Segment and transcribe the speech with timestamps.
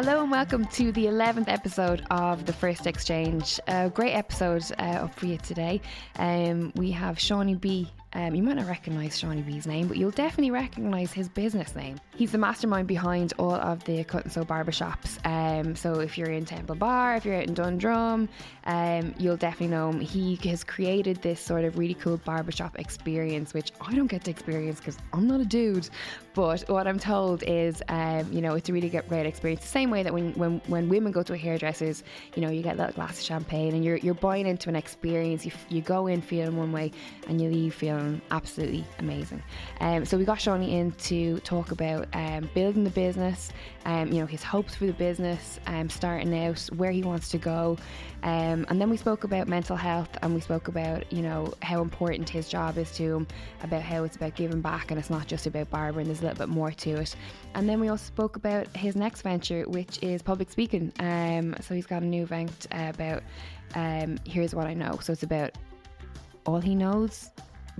[0.00, 3.58] Hello and welcome to the 11th episode of The First Exchange.
[3.66, 5.80] A great episode uh, up for you today.
[6.20, 10.10] Um, we have Shawnee B um, you might not recognise Shawnee B's name, but you'll
[10.10, 12.00] definitely recognise his business name.
[12.16, 15.18] He's the mastermind behind all of the cut and sew barbershops.
[15.26, 18.28] Um, so if you're in Temple Bar, if you're out in Dundrum,
[18.64, 20.00] um, you'll definitely know him.
[20.00, 24.30] He has created this sort of really cool barbershop experience, which I don't get to
[24.30, 25.90] experience because I'm not a dude.
[26.32, 29.60] But what I'm told is, um, you know, it's a really great experience.
[29.60, 32.62] The same way that when, when, when women go to a hairdresser's, you know, you
[32.62, 35.44] get a glass of champagne and you're, you're buying into an experience.
[35.44, 36.92] You, you go in feeling one way
[37.26, 37.97] and you leave feeling
[38.30, 39.42] absolutely amazing.
[39.80, 43.52] Um, so we got Shawnee in to talk about um, building the business,
[43.84, 47.38] um, you know, his hopes for the business, um, starting out, where he wants to
[47.38, 47.76] go,
[48.22, 51.80] um, and then we spoke about mental health and we spoke about, you know, how
[51.80, 53.26] important his job is to him,
[53.62, 56.38] about how it's about giving back and it's not just about barbering, there's a little
[56.38, 57.14] bit more to it.
[57.54, 60.92] And then we also spoke about his next venture, which is public speaking.
[60.98, 63.22] Um, so he's got a new event uh, about
[64.24, 64.98] Here's What I Know.
[65.00, 65.52] So it's about
[66.46, 67.30] all he knows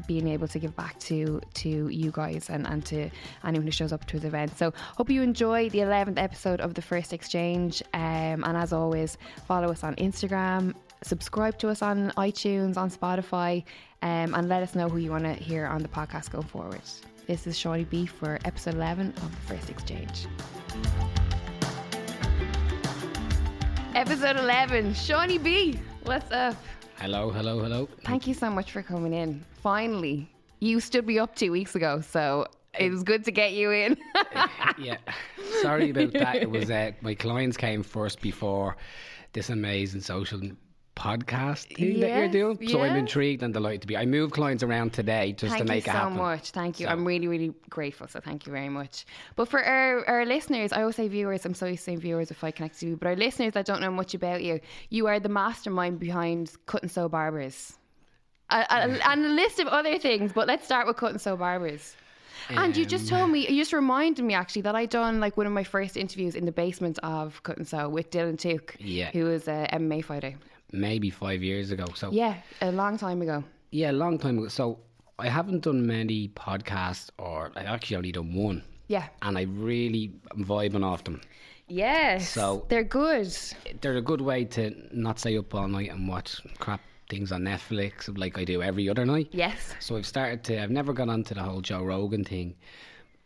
[0.07, 3.11] being able to give back to to you guys and, and to
[3.45, 4.57] anyone who shows up to his event.
[4.57, 7.83] So hope you enjoy the 11th episode of the First Exchange.
[7.95, 13.65] Um, and as always, follow us on Instagram, subscribe to us on iTunes, on Spotify,
[14.03, 16.81] um, and let us know who you want to hear on the podcast going forward.
[17.27, 20.27] This is Shawnee B for episode 11 of the First Exchange.
[23.95, 26.57] Episode 11, Shawnee B, what's up?
[27.01, 27.89] Hello, hello, hello.
[28.03, 29.45] Thank you so much for coming in.
[29.63, 33.71] Finally, you stood me up two weeks ago, so it was good to get you
[33.71, 33.97] in.
[34.79, 34.97] yeah,
[35.63, 36.37] sorry about that.
[36.43, 38.77] It was uh, my clients came first before
[39.33, 40.41] this amazing social
[40.99, 42.69] podcast thing yes, that you're doing.
[42.69, 43.97] So I'm intrigued and delighted to be.
[43.97, 46.09] I move clients around today just thank to make it happen.
[46.09, 46.51] Thank you so much.
[46.51, 46.87] Thank you.
[46.87, 46.93] So.
[46.93, 48.09] I'm really, really grateful.
[48.09, 49.07] So thank you very much.
[49.37, 51.45] But for our, our listeners, I always say viewers.
[51.45, 52.97] I'm so used to saying viewers if I connect to you.
[52.97, 54.61] But our listeners that don't know much about you,
[54.91, 57.79] you are the mastermind behind Cut and Sew Barbers.
[58.51, 61.95] and a list of other things, but let's start with Cut and Sew Barbers.
[62.51, 65.37] And you just told um, me, you just reminded me actually that I done like
[65.37, 68.75] one of my first interviews in the basement of Cut and Sew with Dylan Tuke,
[68.79, 69.11] yeah.
[69.11, 70.35] who was a MMA fighter
[70.73, 71.87] maybe five years ago.
[71.95, 73.45] So yeah, a long time ago.
[73.71, 74.49] Yeah, a long time ago.
[74.49, 74.79] So
[75.19, 78.63] I haven't done many podcasts, or I actually only done one.
[78.89, 81.21] Yeah, and I really am vibing off them.
[81.67, 83.37] Yes, so they're good.
[83.81, 86.81] They're a good way to not stay up all night and watch crap
[87.11, 89.29] things on Netflix like I do every other night.
[89.33, 89.75] Yes.
[89.81, 90.63] So I've started to.
[90.63, 92.55] I've never gone onto the whole Joe Rogan thing,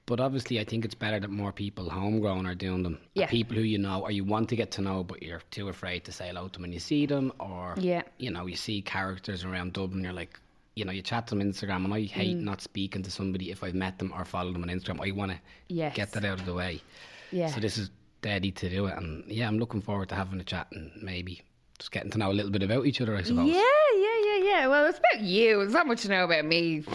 [0.06, 2.98] but obviously, I think it's better that more people homegrown are doing them.
[3.14, 3.26] Yeah.
[3.26, 6.04] People who you know or you want to get to know, but you're too afraid
[6.04, 8.02] to say hello to them when you see them, or yeah.
[8.18, 10.02] you know, you see characters around Dublin.
[10.02, 10.40] You're like,
[10.74, 12.42] you know, you chat to them on Instagram, and I hate mm.
[12.42, 15.06] not speaking to somebody if I've met them or followed them on Instagram.
[15.06, 15.94] I want to yes.
[15.94, 16.82] get that out of the way.
[17.30, 17.46] Yeah.
[17.46, 17.90] So this is
[18.22, 21.42] deady to do it, and yeah, I'm looking forward to having a chat and maybe
[21.82, 23.48] just getting to know a little bit about each other, I suppose.
[23.48, 23.60] Yeah,
[23.97, 24.66] yeah, yeah, yeah.
[24.69, 25.60] Well, it's about you.
[25.62, 26.84] It's not much to know about me.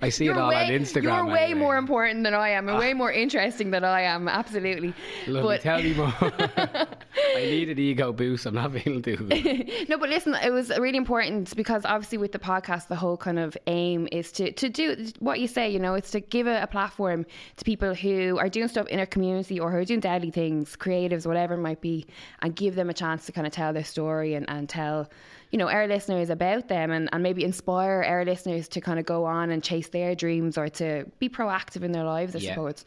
[0.00, 1.02] I see it all way, on Instagram.
[1.02, 1.58] You're way anyway.
[1.58, 2.80] more important than I am, and ah.
[2.80, 4.28] way more interesting than I am.
[4.28, 4.94] Absolutely.
[5.26, 5.56] Lovely.
[5.56, 5.62] But...
[5.62, 6.14] Tell me more.
[7.36, 8.46] I need an ego boost.
[8.46, 9.88] I'm not feeling too good.
[9.88, 13.40] no, but listen, it was really important because obviously with the podcast, the whole kind
[13.40, 15.68] of aim is to to do what you say.
[15.68, 19.00] You know, it's to give a, a platform to people who are doing stuff in
[19.00, 22.06] our community or who are doing deadly things, creatives, whatever it might be,
[22.42, 25.08] and give them a chance to kind of tell their story and, and tell,
[25.50, 29.06] you know, our listeners about them and, and maybe inspire our listeners to kind of
[29.06, 32.50] go on and chase their dreams or to be proactive in their lives, I yeah.
[32.50, 32.84] suppose.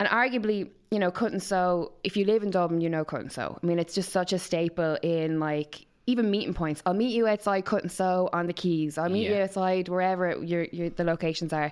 [0.00, 3.20] And arguably, you know, cut and sew, if you live in Dublin, you know cut
[3.20, 3.58] and sew.
[3.62, 6.82] I mean, it's just such a staple in like even meeting points.
[6.86, 8.96] I'll meet you outside cut and sew on the quays.
[8.96, 9.36] I'll meet yeah.
[9.36, 11.70] you outside wherever your, your the locations are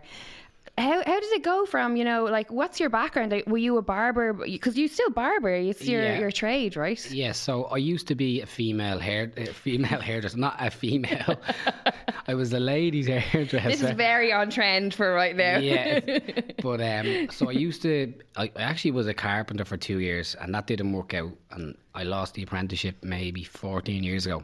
[0.77, 3.31] how how did it go from you know like what's your background?
[3.31, 4.33] Like, were you a barber?
[4.33, 5.51] Because you still barber.
[5.51, 6.19] It's your yeah.
[6.19, 6.99] your trade, right?
[6.99, 7.13] Yes.
[7.13, 11.37] Yeah, so I used to be a female hair a female hairdresser, not a female.
[12.27, 13.69] I was a ladies hairdresser.
[13.69, 15.59] This is very on trend for right now.
[15.59, 16.01] yeah,
[16.63, 18.13] but um, so I used to.
[18.37, 21.77] I, I actually was a carpenter for two years, and that didn't work out, and
[21.95, 24.43] I lost the apprenticeship maybe fourteen years ago.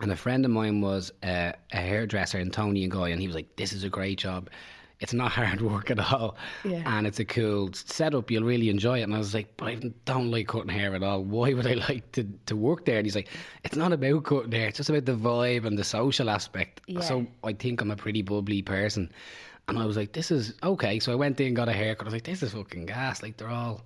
[0.00, 3.26] And a friend of mine was uh, a hairdresser in Toni and Guy, and he
[3.26, 4.48] was like, "This is a great job."
[5.00, 6.36] It's not hard work at all.
[6.64, 6.82] Yeah.
[6.86, 8.30] And it's a cool setup.
[8.30, 9.02] You'll really enjoy it.
[9.02, 9.74] And I was like, but I
[10.04, 11.24] don't like cutting hair at all.
[11.24, 12.98] Why would I like to, to work there?
[12.98, 13.28] And he's like,
[13.64, 14.68] it's not about cutting hair.
[14.68, 16.82] It's just about the vibe and the social aspect.
[16.86, 17.00] Yeah.
[17.00, 19.10] So I think I'm a pretty bubbly person.
[19.68, 20.98] And I was like, this is okay.
[20.98, 22.06] So I went in, and got a haircut.
[22.06, 23.22] I was like, this is fucking gas.
[23.22, 23.82] Like, they're all,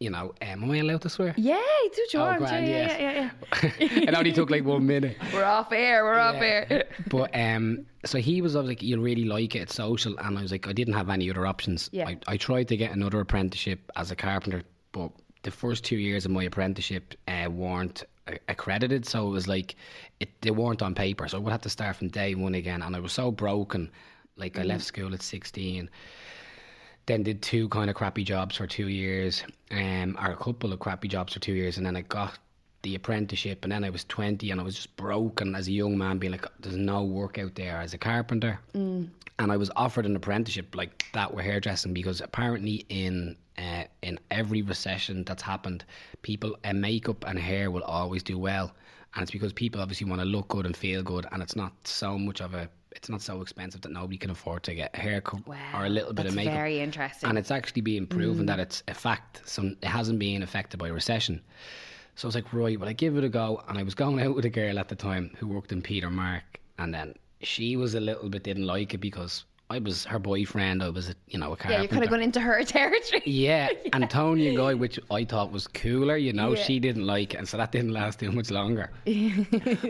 [0.00, 1.34] you know, um, am I allowed to swear?
[1.36, 1.60] Yeah,
[1.94, 2.38] do George.
[2.38, 3.00] grand, yeah, yes.
[3.00, 4.02] yeah, yeah, yeah.
[4.08, 5.16] it only took like one minute.
[5.32, 6.04] We're off air.
[6.04, 6.84] We're off air.
[7.08, 9.60] But um, so he was, I was like, you'll really like it.
[9.60, 11.90] It's social, and I was like, I didn't have any other options.
[11.92, 12.08] Yeah.
[12.08, 14.62] I, I tried to get another apprenticeship as a carpenter,
[14.92, 15.10] but
[15.42, 18.04] the first two years of my apprenticeship uh, weren't
[18.48, 19.76] accredited, so it was like
[20.20, 21.26] it, they weren't on paper.
[21.28, 23.90] So I would have to start from day one again, and I was so broken.
[24.36, 25.90] Like I left school at sixteen.
[27.08, 30.78] Then did two kind of crappy jobs for two years, um, or a couple of
[30.78, 32.38] crappy jobs for two years, and then I got
[32.82, 35.96] the apprenticeship, and then I was twenty, and I was just broken as a young
[35.96, 39.08] man, being like, "There's no work out there as a carpenter," mm.
[39.38, 44.20] and I was offered an apprenticeship like that with hairdressing because apparently in uh, in
[44.30, 45.86] every recession that's happened,
[46.20, 48.70] people and makeup and hair will always do well,
[49.14, 51.72] and it's because people obviously want to look good and feel good, and it's not
[51.84, 52.68] so much of a
[52.98, 55.40] it's not so expensive that nobody can afford to get a haircut
[55.74, 56.52] or a little bit of makeup.
[56.52, 57.28] very interesting.
[57.28, 58.48] And it's actually being proven mm.
[58.48, 59.40] that it's a fact.
[59.48, 61.40] Some it hasn't been affected by recession.
[62.16, 63.62] So I was like, right, well, I give it a go.
[63.68, 66.10] And I was going out with a girl at the time who worked in Peter
[66.10, 70.18] Mark, and then she was a little bit didn't like it because I was her
[70.18, 70.82] boyfriend.
[70.82, 71.74] I was, a, you know, a carpenter.
[71.74, 73.22] yeah, you're kind of going into her territory.
[73.26, 76.62] Yeah, and Toni and Guy, which I thought was cooler, you know, Yeah.
[76.64, 78.90] she didn't like it, and so that didn't last too much longer.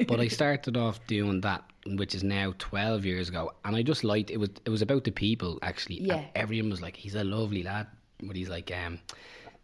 [0.08, 1.62] but I started off doing that,
[1.96, 5.04] which is now twelve years ago, and I just liked it was it was about
[5.04, 6.00] the people actually.
[6.00, 6.16] Yeah.
[6.16, 7.86] And everyone was like, he's a lovely lad,
[8.22, 8.98] but he's like, um,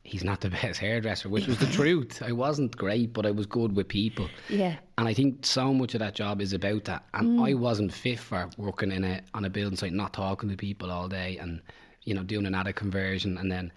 [0.04, 2.22] he's not the best hairdresser, which was the truth.
[2.22, 4.28] I wasn't great, but I was good with people.
[4.48, 4.76] Yeah.
[4.98, 7.04] And I think so much of that job is about that.
[7.14, 10.56] And I wasn't fit for working in a on a building site, not talking to
[10.56, 11.60] people all day, and
[12.04, 13.38] you know doing an attic conversion.
[13.38, 13.72] And then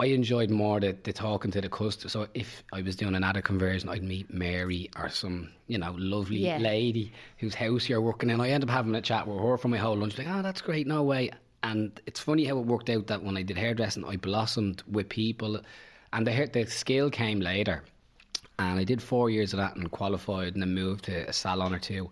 [0.00, 2.08] I enjoyed more the, the talking to the customer.
[2.08, 5.94] So if I was doing an attic conversion, I'd meet Mary or some you know
[5.98, 6.58] lovely Yeah.
[6.58, 8.40] lady whose house you're working in.
[8.40, 10.16] I end up having a chat with her for my whole lunch.
[10.16, 10.86] Like, oh, that's great.
[10.86, 11.30] No way.
[11.64, 15.08] And it's funny how it worked out that when I did hairdressing, I blossomed with
[15.08, 15.60] people,
[16.12, 17.82] and the hair, the skill came later.
[18.60, 21.74] And I did four years of that and qualified and then moved to a salon
[21.74, 22.10] or two.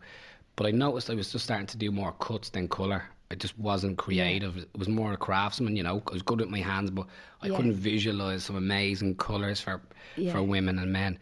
[0.56, 3.04] But I noticed I was just starting to do more cuts than colour.
[3.30, 4.56] I just wasn't creative.
[4.56, 6.00] It was more a craftsman, you know.
[6.08, 7.06] I was good with my hands, but
[7.42, 7.56] I Yeah.
[7.56, 9.80] couldn't visualise some amazing colours for
[10.16, 10.32] Yeah.
[10.32, 11.18] for women and men.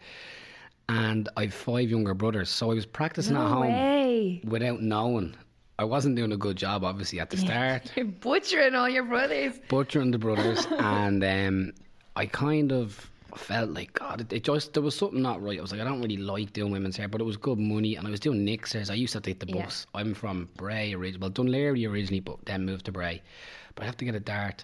[0.87, 4.41] And I've five younger brothers, so I was practicing at home way.
[4.43, 5.33] without knowing.
[5.79, 9.59] I wasn't doing a good job, obviously, at the start You're butchering all your brothers.
[9.67, 11.73] butchering the brothers, and um,
[12.15, 13.09] I kind of
[13.39, 14.21] felt like God.
[14.21, 15.57] It, it just there was something not right.
[15.57, 17.95] I was like, I don't really like doing women's hair, but it was good money,
[17.95, 18.89] and I was doing Nixers.
[18.89, 19.63] I used to take the Yeah.
[19.65, 19.85] bus.
[19.93, 23.21] I'm from Bray originally, well Dún Laoghaire originally, but then moved to Bray.
[23.75, 24.63] But I have to get a dart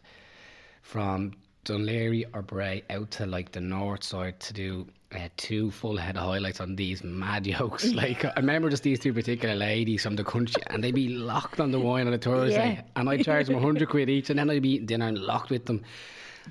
[0.82, 1.34] from
[1.66, 5.98] Dún Laoghaire or Bray out to like the north side to do uh, two full
[5.98, 7.92] head of highlights on these mad yokes.
[7.94, 11.60] Like I remember just these two particular ladies from the country, and they'd be locked
[11.60, 12.82] on the wine on a Thursday, Yeah.
[12.96, 15.50] and I charge them hundred quid each, and then I'd be eating dinner and locked
[15.50, 15.84] with them.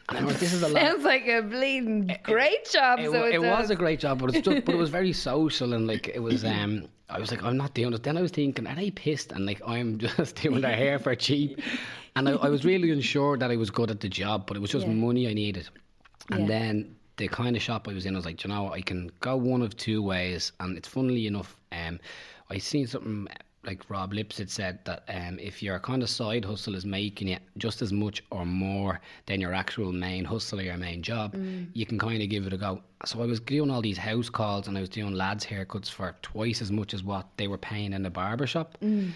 [0.09, 0.83] And I'm like, this is a lot.
[0.83, 3.01] Sounds like a bleeding great job.
[3.01, 5.13] It, so it, it was a great job, but it's just, but it was very
[5.13, 6.45] social and like it was.
[6.45, 8.03] Um, I was like, I'm not doing it.
[8.05, 9.33] Then I was thinking, are they pissed?
[9.33, 11.61] And like, I'm just doing their hair for cheap.
[12.15, 14.61] And I, I was really unsure that I was good at the job, but it
[14.61, 14.93] was just Yeah.
[14.93, 15.69] money I needed.
[16.31, 16.47] And Yeah.
[16.47, 19.11] then the kind of shop I was in, I was like, you know, I can
[19.21, 20.53] go one of two ways.
[20.61, 21.99] And it's funnily enough, um,
[22.49, 23.27] I seen something
[23.65, 27.37] like Rob Lipsett said that um, if your kind of side hustle is making you
[27.59, 31.67] just as much or more than your actual main hustle or your main job, mm.
[31.75, 32.81] you can kind of give it a go.
[33.05, 36.15] So I was doing all these house calls and I was doing lads' haircuts for
[36.23, 38.79] twice as much as what they were paying in the barber shop.
[38.83, 39.13] Mm.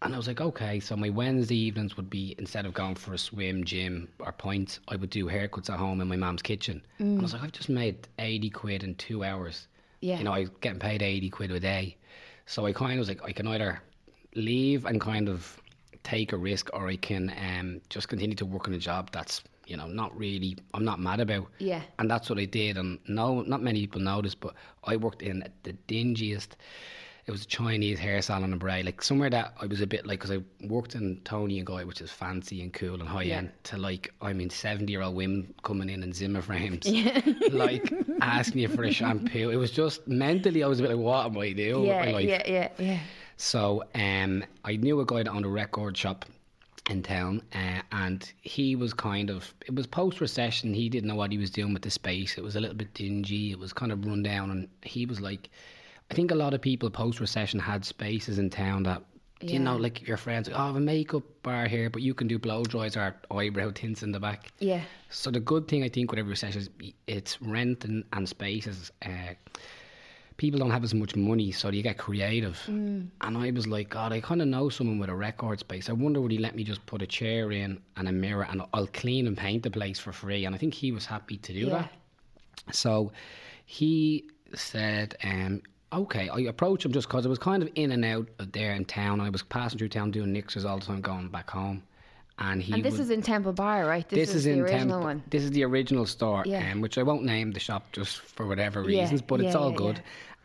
[0.00, 3.14] And I was like, okay, so my Wednesday evenings would be instead of going for
[3.14, 6.82] a swim, gym, or pints, I would do haircuts at home in my mum's kitchen.
[7.00, 7.22] And I mm.
[7.22, 9.66] was like, I've just made 80 quid in two hours.
[10.00, 10.18] Yeah.
[10.18, 11.96] You know, I was getting paid 80 quid a day.
[12.46, 13.82] So I kind of was like, I can either
[14.34, 15.60] leave and kind of
[16.04, 19.42] take a risk or I can um, just continue to work on a job that's,
[19.66, 21.48] you know, not really, I'm not mad about.
[21.58, 21.82] Yeah.
[21.98, 22.78] And that's what I did.
[22.78, 24.54] And no, not many people noticed, but
[24.84, 26.48] I worked in the dingiest.
[27.26, 30.06] It was a Chinese hair salon in Bray, like somewhere that I was a bit
[30.06, 33.24] like, because I worked in Toni and Guy, which is fancy and cool and high
[33.24, 33.36] Yeah.
[33.38, 37.20] end, to like, I mean, 70 year old women coming in in Zimmer frames, yeah.
[37.52, 37.92] like
[38.22, 39.50] asking you for a shampoo.
[39.50, 41.84] It was just mentally, I was a bit like, what am I doing?
[41.84, 42.28] Yeah, my life?
[42.30, 43.00] yeah, yeah, yeah.
[43.38, 46.26] So um, I knew a guy that owned a record shop
[46.90, 50.74] in town, uh, and he was kind of it was post recession.
[50.74, 52.36] He didn't know what he was doing with the space.
[52.36, 53.52] It was a little bit dingy.
[53.52, 55.50] It was kind of run down, and he was like,
[56.10, 59.02] I think a lot of people post recession had spaces in town that
[59.40, 62.26] you know, like your friends, oh, I have a makeup bar here, but you can
[62.26, 64.50] do blow dries or eyebrow tints in the back.
[64.58, 64.80] Yeah.
[65.10, 66.70] So the good thing I think with every session is
[67.06, 68.90] it's rent and, and spaces.
[69.04, 69.34] Uh,
[70.38, 72.58] people don't have as much money, so you get creative.
[72.66, 73.08] Mm.
[73.20, 75.90] And I was like, God, I kind of know someone with a record space.
[75.90, 78.62] I wonder would he let me just put a chair in and a mirror, and
[78.72, 80.46] I'll clean and paint the place for free.
[80.46, 81.70] And I think he was happy to do yeah.
[81.70, 82.74] that.
[82.74, 83.12] So
[83.66, 88.04] he said, um, okay, I approached him just because I was kind of in and
[88.04, 89.20] out of there in town.
[89.20, 91.82] I was passing through town doing Nixers all the time, going back home.
[92.40, 94.08] And he and this would, is in Temple Bar, right?
[94.08, 95.22] This, this is, is, the original Temple, one.
[95.28, 96.70] This is the original store, yeah.
[96.70, 99.60] um, which I won't name the shop just for whatever reasons, yeah, but it's yeah,
[99.60, 100.00] all good.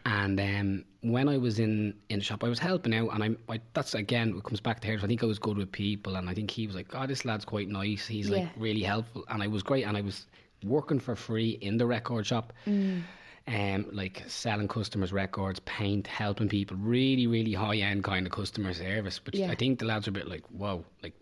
[0.06, 3.54] And um, when I was in, in the shop, I was helping out, and I,
[3.54, 4.98] I that's again it comes back to here.
[4.98, 7.06] So I think I was good with people, and I think he was like, "Oh,
[7.06, 8.08] this lad's quite nice.
[8.08, 10.26] He's like really helpful," and I was great, and I was
[10.66, 12.54] working for free in the record shop.
[12.68, 13.04] Mm
[13.48, 18.74] um, like selling customers records, paint, helping people, really, really high end kind of customer
[18.74, 19.20] service.
[19.20, 19.52] But yeah.
[19.52, 21.14] I think the lads are a bit like, whoa, like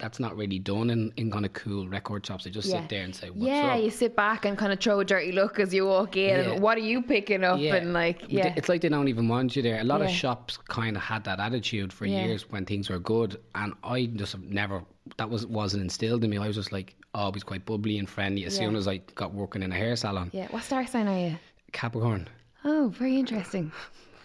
[0.00, 2.44] that's not really done in, in kind of cool record shops.
[2.44, 2.80] They just yeah.
[2.80, 3.48] sit there and say, What's up?
[3.48, 3.82] yeah, up?
[3.82, 6.44] you sit back and kind of throw a dirty look as you walk in.
[6.44, 6.58] Yeah.
[6.58, 7.60] what are you picking up?
[7.60, 7.76] Yeah.
[7.76, 9.80] And like, yeah, it's like they don't even want you there.
[9.80, 13.40] A lot of shops kind of had that attitude for years when things were good,
[13.54, 14.82] and I just never.
[15.16, 16.38] That was wasn't instilled in me.
[16.38, 18.44] I was just like always quite bubbly and friendly.
[18.44, 20.30] As soon as I got working in a hair salon.
[20.32, 21.36] Yeah, what star sign are you?
[21.72, 22.28] Capricorn.
[22.64, 23.72] Oh, very interesting.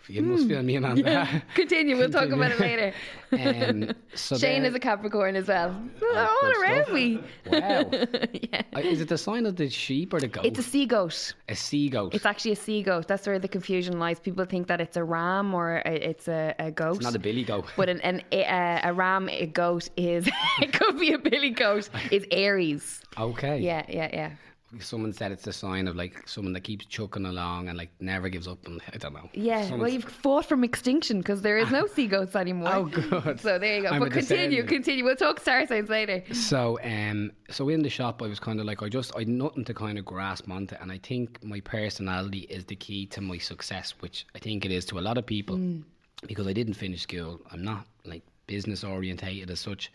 [0.07, 1.25] You must feel me in on yeah.
[1.25, 1.43] that.
[1.55, 2.93] Continue, we'll talk about it later.
[3.35, 5.75] Um, so Shane is a Capricorn as well.
[6.01, 7.17] Oh, all around me.
[7.47, 7.89] Wow.
[7.91, 8.61] yeah.
[8.73, 10.45] Uh, is it the sign of the sheep or the goat?
[10.45, 11.33] It's a sea goat.
[11.49, 12.13] A sea goat.
[12.13, 13.09] It's actually a sea goat.
[13.09, 14.21] That's where the confusion lies.
[14.21, 16.97] People think that it's a ram or a, it's a, a goat.
[16.97, 17.65] It's not a billy goat.
[17.75, 20.29] But an, an a, a ram, a goat is,
[20.61, 23.01] it could be a billy goat, is Aries.
[23.17, 23.59] Okay.
[23.59, 24.31] Yeah, yeah, yeah
[24.79, 28.29] someone said it's a sign of like someone that keeps chucking along and like never
[28.29, 29.29] gives up and I don't know.
[29.33, 32.71] Yeah, Someone's well you've fought from extinction because there is no sea goats anymore.
[32.73, 33.39] Oh good.
[33.39, 33.89] So there you go.
[33.89, 35.03] I'm but continue, continue.
[35.03, 36.23] We'll talk star signs later.
[36.33, 39.29] So um so in the shop I was kind of like I just I had
[39.29, 43.21] nothing to kind of grasp onto and I think my personality is the key to
[43.21, 45.83] my success, which I think it is to a lot of people mm.
[46.27, 47.41] because I didn't finish school.
[47.51, 49.91] I'm not like business orientated as such.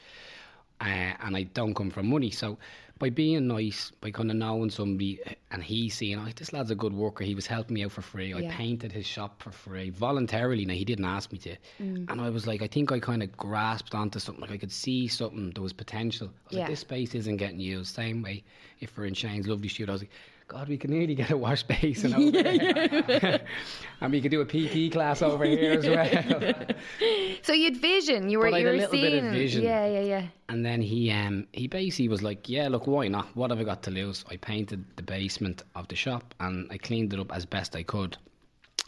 [0.81, 2.31] Uh, and I don't come from money.
[2.31, 2.59] So
[2.99, 5.19] by being nice, by kind of knowing somebody,
[5.51, 7.25] and he seeing, oh, this lad's a good worker.
[7.25, 8.35] He was helping me out for free.
[8.35, 10.67] I painted his shop for free voluntarily.
[10.67, 12.11] Now he didn't ask me to, mm.
[12.11, 14.43] and I was like, I think I kind of grasped onto something.
[14.43, 15.51] Like I could see something.
[15.55, 16.29] There was potential.
[16.29, 16.59] I was yeah.
[16.61, 17.95] like, this space isn't getting used.
[17.95, 18.45] Same way,
[18.81, 20.11] if we're in Shane's lovely studio, I was like
[20.50, 23.40] God, we can nearly get a wash basin over there.
[24.00, 26.64] and we could do a PT class over here as well.
[27.42, 29.62] so you'd vision, you were, but you were a little seeing, bit of vision.
[29.62, 30.26] Yeah, yeah, yeah.
[30.49, 33.28] And then he um he basically was like, Yeah, look, why not?
[33.37, 34.25] What have I got to lose?
[34.28, 37.85] I painted the basement of the shop and I cleaned it up as best I
[37.85, 38.16] could.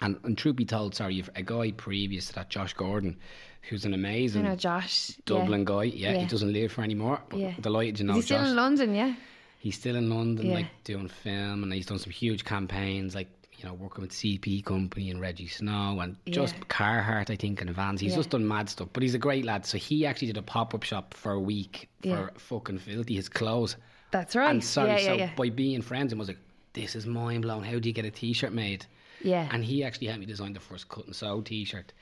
[0.01, 3.17] And, and truth be told, sorry, a guy previous to that, Josh Gordon,
[3.69, 5.65] who's an amazing I know Josh, Dublin yeah.
[5.65, 5.83] guy.
[5.85, 7.21] Yeah, yeah, he doesn't live for anymore.
[7.29, 7.55] But yeah.
[7.61, 8.41] delighted you know Is he Josh.
[8.41, 9.15] still in London, yeah?
[9.63, 10.55] He's still in London, yeah.
[10.55, 14.65] like doing film, and he's done some huge campaigns, like you know, working with CP
[14.65, 16.35] Company and Rejjie Snow and yeah.
[16.35, 18.01] just Carhartt, I think, and Vans.
[18.01, 18.17] He's yeah.
[18.17, 19.65] just done mad stuff, but he's a great lad.
[19.65, 22.29] So he actually did a pop up shop for a week for yeah.
[22.39, 23.77] fucking filthy his clothes.
[24.11, 24.51] That's right.
[24.51, 26.41] And sorry, so by being friends, and was like,
[26.73, 27.63] this is mind blowing.
[27.63, 28.85] How do you get a T-shirt made?
[29.23, 29.49] Yeah.
[29.53, 31.93] And he actually helped me design the first cut and sew T-shirt.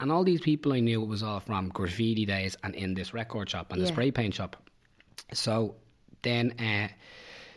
[0.00, 3.14] And all these people I knew it was all from graffiti days and in this
[3.14, 4.56] record shop and the spray paint shop.
[5.32, 5.76] So
[6.22, 6.88] then uh,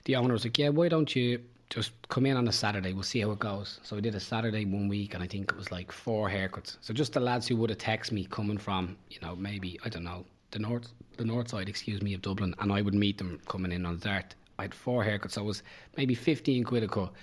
[0.05, 2.93] the owner was like, "Yeah, why don't you just come in on a Saturday?
[2.93, 5.51] We'll see how it goes." So we did a Saturday one week, and I think
[5.51, 6.77] it was like four haircuts.
[6.81, 9.89] So just the lads who would have texted me coming from, you know, maybe I
[9.89, 13.17] don't know the north, the north side, excuse me, of Dublin, and I would meet
[13.17, 14.35] them coming in on Dart.
[14.59, 15.63] I had four haircuts, so it was
[15.97, 17.13] maybe fifteen quid a cut.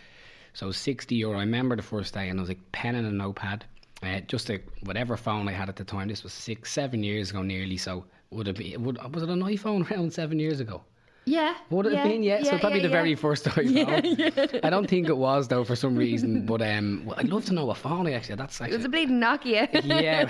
[0.52, 1.38] So 60 euro.
[1.38, 3.64] I remember the first day, and I was like pen and a notepad.
[4.02, 6.08] Uh, just a whatever phone I had at the time.
[6.08, 7.76] This was six, seven years ago, nearly.
[7.76, 8.76] So would it be?
[8.76, 10.82] Would was it an iPhone around seven years ago?
[11.24, 11.54] Yeah.
[11.70, 12.22] Would it yeah, have been?
[12.22, 12.38] Yeah.
[12.38, 14.50] yeah so probably yeah, the very first iPhone.
[14.52, 16.46] Yeah, I don't think it was though for some reason.
[16.46, 18.36] But um, well, I'd love to know what phone I actually.
[18.36, 18.74] That's actually.
[18.74, 19.68] It was a bleeding Nokia.
[19.84, 20.28] yeah.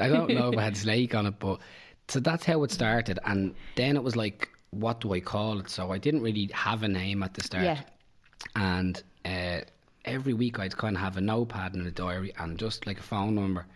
[0.04, 1.60] I don't know if I had Snake on it, but
[2.08, 3.18] so that's how it started.
[3.24, 5.70] And then it was like, what do I call it?
[5.70, 7.64] So I didn't really have a name at the start.
[7.64, 7.80] Yeah.
[8.56, 9.60] And uh,
[10.04, 13.02] every week I'd kind of have a notepad and a diary and just like a
[13.02, 13.66] phone number.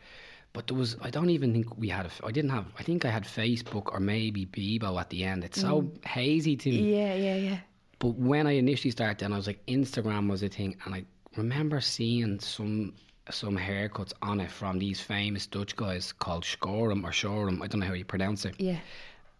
[0.53, 3.05] But there was, I don't even think we had, a, I didn't have, I think
[3.05, 5.45] I had Facebook or maybe Bebo at the end.
[5.45, 6.05] It's so mm.
[6.05, 6.97] hazy to me.
[6.97, 7.59] Yeah, yeah, yeah.
[7.99, 10.77] But when I initially started, then I was like, Instagram was a thing.
[10.85, 11.05] And I
[11.37, 12.95] remember seeing some
[13.31, 17.63] some haircuts on it from these famous Dutch guys called Schorem or Shorum.
[17.63, 18.55] I don't know how you pronounce it.
[18.59, 18.79] Yeah.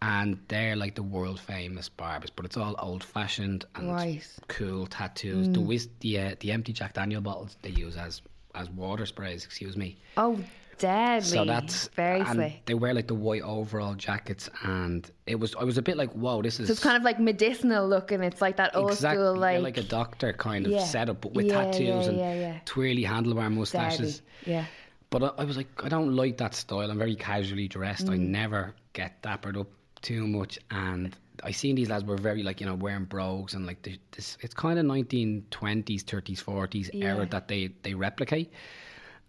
[0.01, 4.25] And they're like the world famous barbers, but it's all old fashioned and right.
[4.47, 5.47] cool tattoos.
[5.47, 5.53] Mm.
[5.53, 8.21] The the uh, the empty Jack Daniel bottles they use as
[8.55, 9.43] as water sprays.
[9.43, 9.97] Excuse me.
[10.15, 10.39] Oh,
[10.79, 11.29] deadly.
[11.29, 12.65] So that's very and slick.
[12.65, 16.11] They wear like the white overall jackets, and it was I was a bit like,
[16.13, 18.23] whoa, this is So it's kind of like medicinal looking.
[18.23, 20.83] It's like that old exactly school, like, like a doctor kind of Yeah.
[20.83, 22.11] setup, but with Yeah, tattoos yeah,
[22.53, 24.21] and twirly handlebar mustaches.
[24.21, 24.53] deadly.
[24.53, 24.65] Yeah.
[25.11, 26.89] But I, I was like, I don't like that style.
[26.91, 28.09] I'm very casually dressed.
[28.09, 28.29] I Mm.
[28.29, 29.67] never get dappered up
[30.01, 30.59] too much.
[30.71, 33.81] And I seen these lads were very like you know wearing brogues and like
[34.11, 34.37] this.
[34.41, 37.07] It's kind of 1920s, 30s, 40s Yeah.
[37.13, 38.51] era that they they replicate.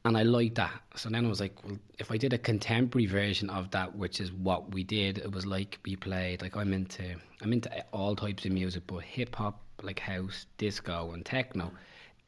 [0.05, 0.81] And I liked that.
[0.97, 4.21] So then I was like, well, if I did a contemporary version of that, which
[4.21, 6.41] is what we did, it was like we played.
[6.41, 11.13] Like I'm into, I'm into all types of music, but hip hop, like house, disco,
[11.13, 11.71] and techno,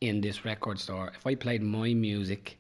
[0.03, 1.13] in this record store.
[1.17, 2.59] If I played my music,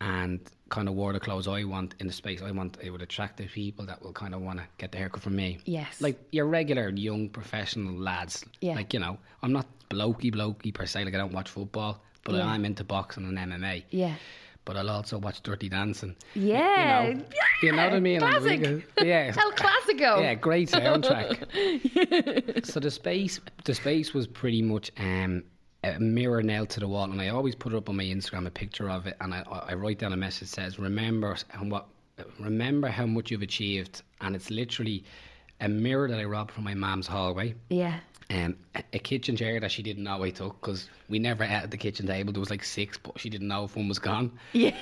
[0.00, 3.02] and kind of wore the clothes I want in the space I want, it would
[3.02, 5.58] attract the people that will kind of want to get the haircut from me.
[5.64, 6.00] Yes.
[6.00, 8.44] Like your regular young professional lads.
[8.60, 8.74] Yeah.
[8.74, 12.34] Like, you know, I'm not blokey blokey per se, like I don't watch football, but
[12.34, 12.46] Yeah.
[12.46, 13.84] I'm into boxing and MMA.
[13.90, 14.14] Yeah.
[14.64, 16.16] But I'll also watch Dirty Dancing.
[16.34, 17.08] Yeah.
[17.08, 17.24] You know,
[17.62, 18.18] you know what I mean?
[18.20, 18.82] Classic.
[19.02, 19.34] Yeah.
[19.38, 20.22] El Clasico.
[20.22, 22.64] Yeah, great soundtrack.
[22.66, 25.42] so the space, the space was pretty much um,
[25.82, 28.50] a mirror nailed to the wall, and I always put up on my Instagram a
[28.50, 31.86] picture of it, and I, I write down a message that says, "Remember and what,
[32.40, 35.04] remember how much you've achieved," and it's literally
[35.64, 37.54] a mirror that I robbed from my mom's hallway.
[37.70, 37.98] Yeah.
[38.30, 38.56] Um,
[38.92, 41.76] a, kitchen chair that she didn't know I took because we never ate at the
[41.76, 42.32] kitchen table.
[42.32, 44.32] There was like six, but she didn't know if one was gone.
[44.52, 44.74] Yeah.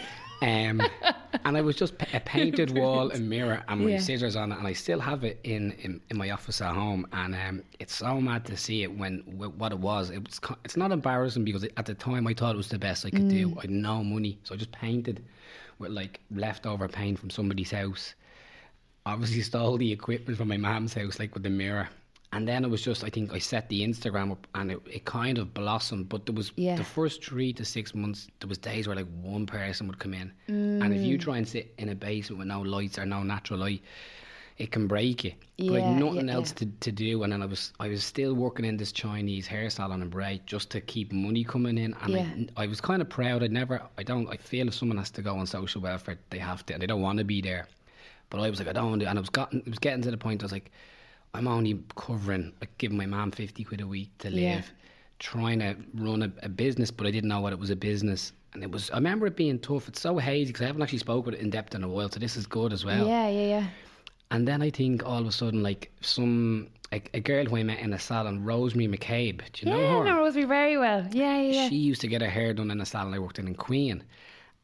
[0.42, 0.80] Um,
[1.44, 3.98] and I was just a painted wall and mirror and my Yeah.
[3.98, 7.06] scissors on it, and I still have it in, in, in my office at home.
[7.12, 10.10] And um, it's so mad to see it when wh- what it was.
[10.10, 13.04] It was it's not embarrassing because at the time I thought it was the best
[13.06, 13.54] I could do.
[13.58, 15.22] I had no money, so I just painted
[15.80, 18.14] with like leftover paint from somebody's house.
[19.04, 21.88] Obviously stole the equipment from my mom's house, like with the mirror.
[22.34, 25.04] And then it was just, I think I set the Instagram up and it, it
[25.04, 26.08] kind of blossomed.
[26.08, 26.76] But there was Yeah.
[26.76, 30.14] the first three to six months, there was days where like one person would come
[30.14, 30.32] in.
[30.46, 31.20] And if you Mm.
[31.20, 33.82] try and sit in a basement with no lights or no natural light,
[34.56, 35.32] it can break you.
[35.58, 36.58] but I had nothing yeah, else yeah.
[36.60, 37.22] to, to do.
[37.22, 40.40] And then I was I was still working in this Chinese hair salon in Bray
[40.46, 41.92] just to keep money coming in.
[42.02, 42.26] And Yeah.
[42.56, 43.42] I, I was kind of proud.
[43.42, 46.38] I never, I don't, I feel if someone has to go on social welfare, they
[46.38, 47.66] have to, and they don't want to be there.
[48.32, 49.08] But I was like, I don't want to.
[49.10, 50.70] And it was, gotten, it was getting to the point I was like,
[51.34, 54.62] I'm only covering, like giving my mom 50 quid a week to live, Yeah.
[55.18, 58.32] trying to run a, a business, but I didn't know what it was a business.
[58.54, 59.86] And it was, I remember it being tough.
[59.86, 62.08] It's so hazy because I haven't actually spoke with it in depth in a while,
[62.10, 63.06] so this is good as well.
[63.06, 63.66] Yeah, yeah, yeah.
[64.30, 67.62] And then I think all of a sudden, like some, a, a girl who I
[67.64, 69.82] met in a salon, Rosemary McCabe, do you know her?
[69.84, 70.04] Yeah, her?
[70.04, 71.06] no, Rosemary very well.
[71.12, 71.68] Yeah, yeah, yeah.
[71.68, 74.02] She used to get her hair done in a salon I worked in in Queen.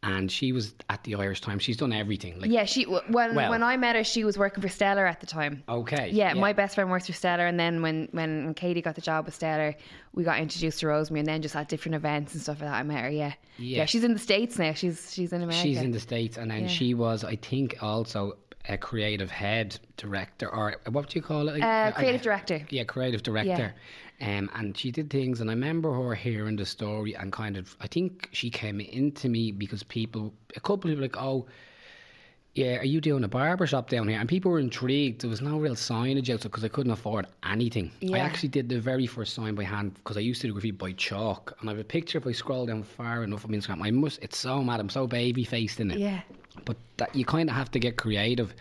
[0.01, 1.65] And she was at the Irish Times.
[1.65, 2.39] She's done everything.
[2.39, 5.19] Like, yeah, she when Well- when I met her, she was working for Stellar at
[5.21, 5.65] the time.
[5.69, 6.11] okay.
[6.13, 9.27] Yeah, my best friend works for Stellar, and then when, when Katie got the job
[9.27, 9.75] with Stellar,
[10.15, 12.77] we got introduced to Rosemary, and then just at different events and stuff like that,
[12.77, 13.11] I met her.
[13.11, 13.87] Yeah, Yeah.
[13.87, 14.73] she's in the states now.
[14.73, 15.63] She's she's in America.
[15.63, 16.37] She's in the States.
[16.37, 16.69] And then Yeah.
[16.69, 18.37] she was, I think, also
[18.69, 21.63] a creative head director, or what do you call it?
[21.63, 22.67] uh, creative director.
[22.71, 23.75] Yeah, creative director.
[24.21, 27.77] Um, and she did things, and I remember her hearing the story and kind of,
[27.81, 31.47] I think she came into me because people, a couple of people were like, oh,
[32.55, 34.19] yeah, are you doing a barber shop down here?
[34.19, 35.21] And people were intrigued.
[35.21, 37.93] There was no real signage out because I couldn't afford anything.
[38.01, 38.17] Yeah.
[38.17, 40.73] I actually did the very first sign by hand because I used to do graffiti
[40.73, 41.57] by chalk.
[41.61, 43.85] And I have a picture if I scroll down far enough on Instagram.
[43.85, 44.81] I must, it's so mad.
[44.81, 45.99] I'm so baby faced in it.
[45.99, 46.23] Yeah.
[46.65, 48.55] But that you kind of have to get creative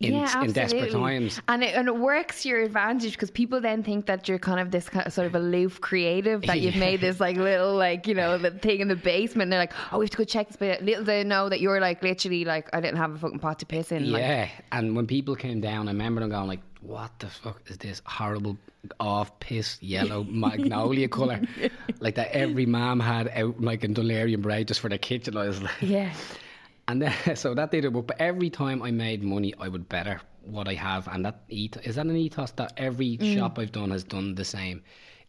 [0.00, 1.40] in, yeah, in desperate times.
[1.48, 4.58] and it, and it works to your advantage because people then think that you're kind
[4.58, 8.06] of this kind of sort of aloof creative that you've made this like little like
[8.08, 9.42] you know the thing in the basement.
[9.44, 11.60] And they're like, oh, we have to go check this, but little they know that
[11.60, 14.10] you're like literally like I didn't have a fucking pot to piss in.
[14.10, 17.62] Like, Yeah, and when people came down, I remember them going like, "What the fuck
[17.66, 18.58] is this horrible
[18.98, 21.40] off piss yellow magnolia color?"
[22.00, 25.36] Like that every mom had out like in delirium Bray just for their kitchen.
[25.36, 26.12] I was like, yeah,
[26.88, 27.90] and then, so that did it.
[27.90, 31.86] But every time I made money, I would better what I have, and that eth-
[31.86, 33.34] is that an ethos that every Mm.
[33.34, 34.82] shop I've done has done the same.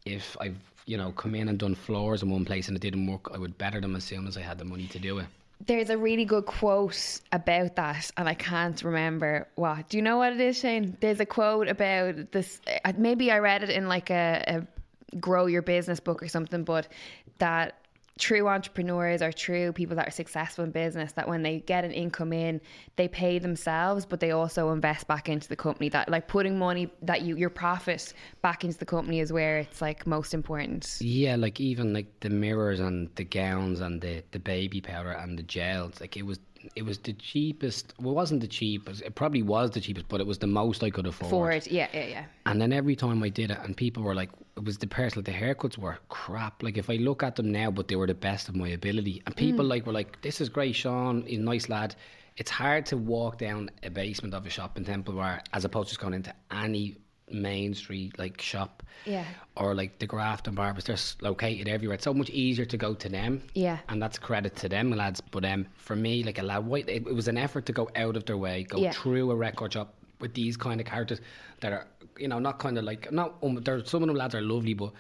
[0.06, 3.08] If I've you know come in and done floors in one place and it didn't
[3.08, 5.26] work, I would better them as soon as I had the money to do it.
[5.66, 9.88] There's a really good quote about that, and I can't remember what.
[9.90, 10.98] Do you know what it is, Shane?
[11.00, 12.60] There's a quote about this.
[12.84, 16.66] uh, Maybe I read it in like a, a grow your business book or something,
[16.66, 16.90] but
[17.38, 17.78] that
[18.20, 21.92] true entrepreneurs are true people that are successful in business that when they get an
[21.92, 22.62] income in
[22.96, 26.90] they pay themselves but they also invest back into the company that like putting money
[27.02, 30.98] that you your profit back into the company is where it's like most important.
[31.00, 35.38] Yeah, like even like the mirrors and the gowns and the, the baby powder and
[35.38, 36.40] the gels, like it was
[36.76, 37.94] it was the cheapest.
[38.00, 39.02] Well, it wasn't the cheapest.
[39.02, 41.30] It probably was the cheapest, but it was the most I could afford.
[41.30, 42.26] For it, yeah, yeah, yeah.
[42.46, 45.20] And then every time I did it, and people were like, it was the person.
[45.20, 46.64] Like, the haircuts were crap.
[46.64, 49.22] Like if I look at them now, but they were the best of my ability.
[49.26, 49.40] And mm.
[49.40, 51.24] people like were like, "This is great, Sean.
[51.26, 51.96] He's a nice lad."
[52.38, 55.88] It's hard to walk down a basement of a shop in Temple Bar as opposed
[55.88, 56.98] to just going into any
[57.32, 59.26] main street like shop Yeah.
[59.58, 63.10] or like the Grafton barbers they're located everywhere it's so much easier to go to
[63.10, 63.80] them Yeah.
[63.90, 67.08] and that's credit to them lads but um for me like a lad white it,
[67.08, 68.92] it was an effort to go out of their way go Yeah.
[68.92, 71.20] through a record shop with these kind of characters
[71.62, 74.36] that are you know not kind of like not um, there some of them lads
[74.36, 74.94] are lovely but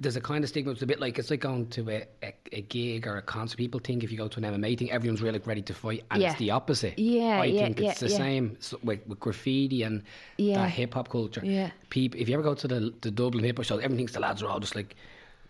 [0.00, 0.72] there's a kind of stigma.
[0.72, 3.58] It's a bit like it's like going to a, a, a gig or a concert.
[3.58, 6.22] People think if you go to an MMA thing, everyone's really ready to fight, and
[6.22, 6.30] Yeah.
[6.30, 6.98] it's the opposite.
[6.98, 8.16] Yeah, I yeah, think yeah, it's the yeah.
[8.16, 10.02] same so, with, with graffiti and
[10.38, 10.56] Yeah.
[10.62, 11.42] that hip hop culture.
[11.44, 11.70] Yeah.
[11.90, 14.42] People, if you ever go to the the Dublin hip hop shows, everything's the lads
[14.42, 14.96] are all just like.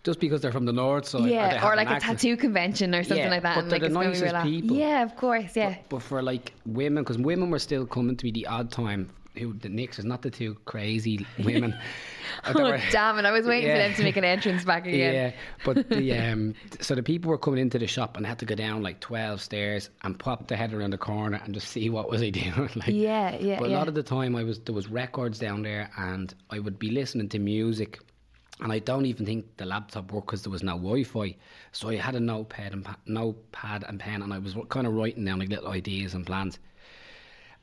[0.03, 2.17] Just because they're from the north they yeah, or like a accent.
[2.17, 3.53] tattoo convention or something like that.
[3.53, 4.75] but and they're like the nicest people.
[4.75, 5.75] Yeah, of course, yeah.
[5.89, 9.11] But for like women, because women were still coming to me the odd time.
[9.37, 11.73] Who the Knicks is not the two crazy women.
[12.45, 13.25] Oh, were- damn it!
[13.25, 15.13] I was waiting for them to make an entrance back again.
[15.13, 15.31] Yeah,
[15.65, 18.55] but the um, so the people were coming into the shop and had to go
[18.55, 22.09] down like twelve stairs and pop their head around the corner and just see what
[22.09, 22.69] was he doing.
[22.75, 23.77] like, Yeah, yeah, But a yeah.
[23.77, 26.89] lot of the time, I was there was records down there, and I would be
[26.89, 27.99] listening to music.
[28.61, 31.35] And I don't even think the laptop worked because there was no Wi-Fi.
[31.73, 34.93] So I had a notepad and pa- notepad and pen, and I was kind of
[34.93, 36.59] writing down like little ideas and plans.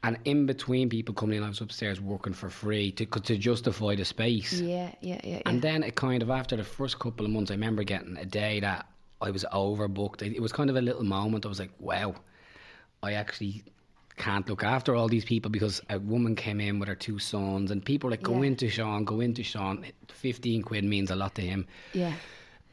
[0.04, 3.96] And in between people coming in, I was upstairs working for free to to justify
[3.96, 4.52] the space.
[4.61, 5.42] Yeah, yeah, yeah, yeah.
[5.46, 8.24] And then it kind of after the first couple of months, I remember getting a
[8.24, 8.87] day that
[9.20, 10.22] I was overbooked.
[10.22, 11.44] It was kind of a little moment.
[11.44, 12.14] I was like, wow,
[13.02, 13.64] I actually
[14.16, 17.70] can't look after all these people because a woman came in with her two sons,
[17.72, 18.48] and people were like, go Yeah.
[18.48, 19.84] into Sean, go into Sean.
[20.08, 21.66] Fifteen quid means a lot to him.
[21.92, 22.12] yeah.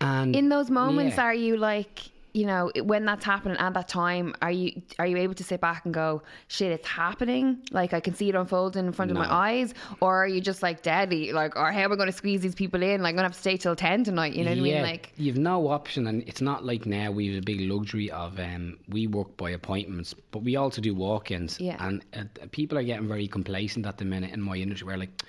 [0.01, 1.23] And In those moments, yeah.
[1.23, 2.01] are you like,
[2.35, 5.61] you know, when that's happening at that time, are you are you able to sit
[5.61, 7.61] back and go, shit, it's happening?
[7.71, 10.61] Like I can see it unfolding in front of my eyes, or are you just
[10.61, 13.01] like deadly, like, or how am I going to squeeze these people in?
[13.01, 14.33] Like I'm gonna have to stay till ten tonight.
[14.33, 14.81] You know what I mean?
[14.81, 18.37] Like, you've no option, and it's not like now we have a big luxury of
[18.37, 21.57] um, we work by appointments, but we also do walk-ins.
[21.61, 21.77] Yeah.
[21.79, 24.87] and uh, people are getting very complacent at the minute in my industry.
[24.87, 25.23] Where like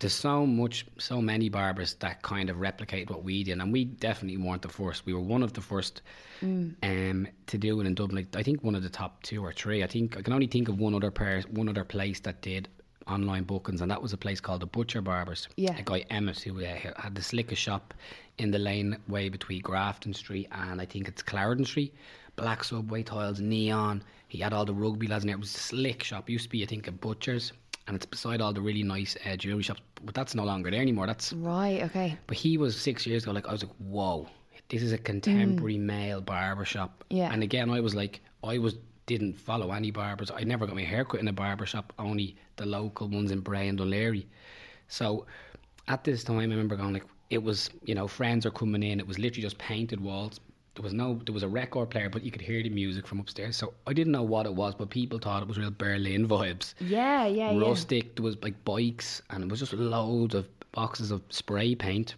[0.00, 3.84] there's so much, so many barbers that kind of replicate what we did, and we
[3.84, 5.06] definitely weren't the first.
[5.06, 6.02] We were one of the first
[6.42, 6.74] Mm.
[6.82, 8.26] um, to do it in Dublin.
[8.34, 9.82] I think one of the top two or three.
[9.82, 12.68] I think I can only think of one other pair, one other place that did
[13.06, 15.48] online bookings, and that was a place called the Butcher Barbers.
[15.56, 15.78] Yeah.
[15.78, 17.94] a guy Emmett who uh, had the slickest shop
[18.36, 21.94] in the lane way between Grafton Street and I think it's Clarendon Street.
[22.34, 24.02] Black subway tiles, neon.
[24.28, 25.36] He had all the rugby lads in there.
[25.36, 26.28] It was a slick shop.
[26.28, 27.52] Used to be, I think, a butcher's,
[27.86, 29.80] and it's beside all the really nice uh, jewelry shops.
[30.04, 31.06] But that's no longer there anymore.
[31.06, 33.32] That's right, okay, but he was six years ago.
[33.32, 34.28] Like I was like, whoa,
[34.68, 37.04] this is a contemporary male barber shop.
[37.10, 37.32] Yeah.
[37.32, 40.30] And again, I was like, I was didn't follow any barbers.
[40.30, 41.92] I never got my hair cut in a barber shop.
[41.98, 44.24] Only the local ones in Bray and Dún Laoghaire.
[44.88, 45.26] So
[45.88, 49.00] at this time, I remember going like, it was you know friends are coming in.
[49.00, 50.40] It was literally just painted walls.
[50.76, 53.18] There was no, there was a record player, but you could hear the music from
[53.18, 53.56] upstairs.
[53.56, 56.74] So I didn't know what it was, but people thought it was real Berlin vibes
[56.80, 57.58] yeah, yeah, yeah.
[57.58, 58.14] rustic.
[58.14, 62.14] There was like bikes, and it was just loads of boxes of spray paint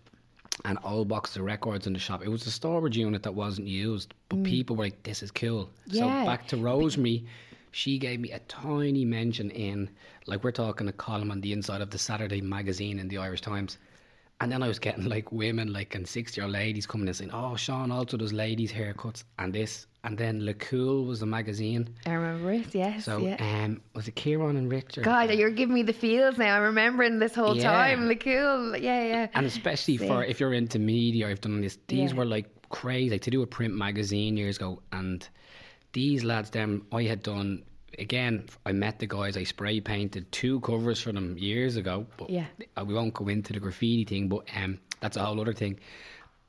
[0.64, 2.22] and old boxes of records in the shop.
[2.24, 4.44] It was a storage unit that wasn't used, but mm.
[4.44, 6.02] people were like, "This is cool." Yeah.
[6.02, 7.24] So back to Rosemary,
[7.70, 9.88] she gave me a tiny mention in,
[10.26, 13.40] like we're talking a column on the inside of the Saturday magazine in the Irish
[13.40, 13.78] Times.
[14.40, 17.57] And then I was getting like women, like and sixty-year-old ladies coming and saying, "Oh,
[17.57, 21.88] Sean also does ladies' haircuts and this." And then Le Cool was the magazine.
[22.07, 22.72] I remember it.
[22.72, 23.64] Yes, So yeah.
[23.64, 25.03] um, was it Kieran and Richard?
[25.03, 26.57] God, you're giving me the feels now.
[26.57, 27.64] I'm remembering this whole Yeah.
[27.64, 28.07] time.
[28.07, 29.27] The cool, yeah, yeah.
[29.35, 31.77] And especially for if you're into media, I've done this.
[31.88, 32.18] These Yeah.
[32.18, 33.11] were like crazy.
[33.11, 35.29] Like to do a print magazine years ago, and
[35.94, 37.64] these lads, them I had done
[37.98, 38.46] again.
[38.66, 39.37] I met the guys.
[39.37, 42.07] I spray painted two covers for them years ago.
[42.16, 42.46] But Yeah.
[42.85, 45.79] we won't go into the graffiti thing, but um, that's a whole other thing.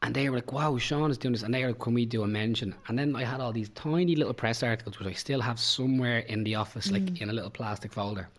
[0.01, 2.05] And they were like, "Wow, Sean is doing this," and they were like, "Can we
[2.05, 5.11] do a mention?" And then I had all these tiny little press articles, which I
[5.13, 8.29] still have somewhere in the office, like in a little plastic folder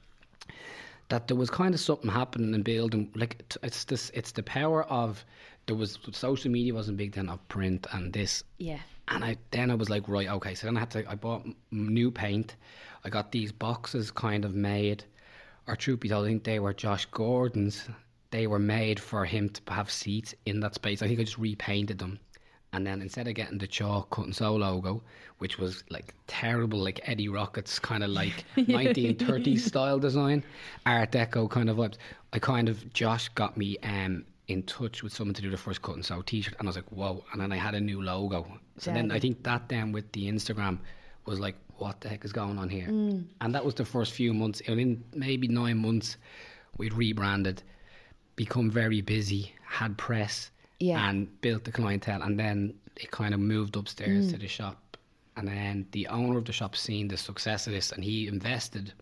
[1.09, 3.11] that there was kind of something happening and building.
[3.15, 5.25] Like it's this, it's the power of
[5.67, 8.79] there was social media wasn't big then of print and this, Yeah.
[9.09, 10.55] and I then I was like, right, okay.
[10.55, 11.11] So then I had to.
[11.11, 12.57] I bought m- new paint.
[13.05, 15.05] I got these boxes kind of made,
[15.67, 17.89] or truth be told, I think they were Josh Gordon's.
[18.31, 21.03] They were made for him to have seats in that space.
[21.03, 22.21] I think I just repainted them.
[22.73, 25.03] And then instead of getting the chalk cut and sew logo,
[25.39, 30.45] which was like terrible, like Eddie Rockets kind of like 1930s style design,
[30.87, 31.97] Art Deco kind of vibes,
[32.33, 35.81] I kind of Josh got me um in touch with someone to do the first
[35.81, 37.25] cut and sew T-shirt, and I was like, whoa!
[37.33, 38.47] And then I had a new logo.
[38.79, 40.79] So then I think that then with the Instagram
[41.25, 42.87] was like, what the heck is going on here?
[42.89, 43.25] Mm.
[43.41, 44.61] And that was the first few months.
[44.67, 46.17] And in maybe nine months,
[46.77, 47.63] we'd rebranded,
[48.37, 51.09] become very busy, had press, yeah.
[51.09, 52.23] and built the clientele.
[52.23, 54.33] And then it kind of moved upstairs mm.
[54.33, 54.97] to the shop.
[55.37, 58.93] And then the owner of the shop seen the success of this and he invested.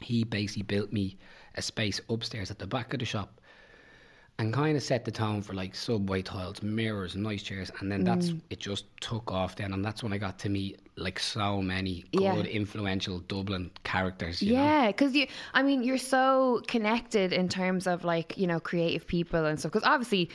[0.00, 1.16] He basically built me
[1.54, 3.40] a space upstairs at the back of the shop
[4.38, 8.04] and kind of set the tone for like subway tiles, mirrors, nice chairs, and then
[8.04, 8.40] that's mm.
[8.50, 8.60] it.
[8.60, 12.22] Just took off then, and that's when I got to meet like so many good,
[12.22, 12.34] yeah.
[12.42, 14.42] influential Dublin characters.
[14.42, 19.06] yeah, because you, I mean, you're so connected in terms of like you know creative
[19.06, 19.72] people and stuff.
[19.72, 20.28] Because obviously,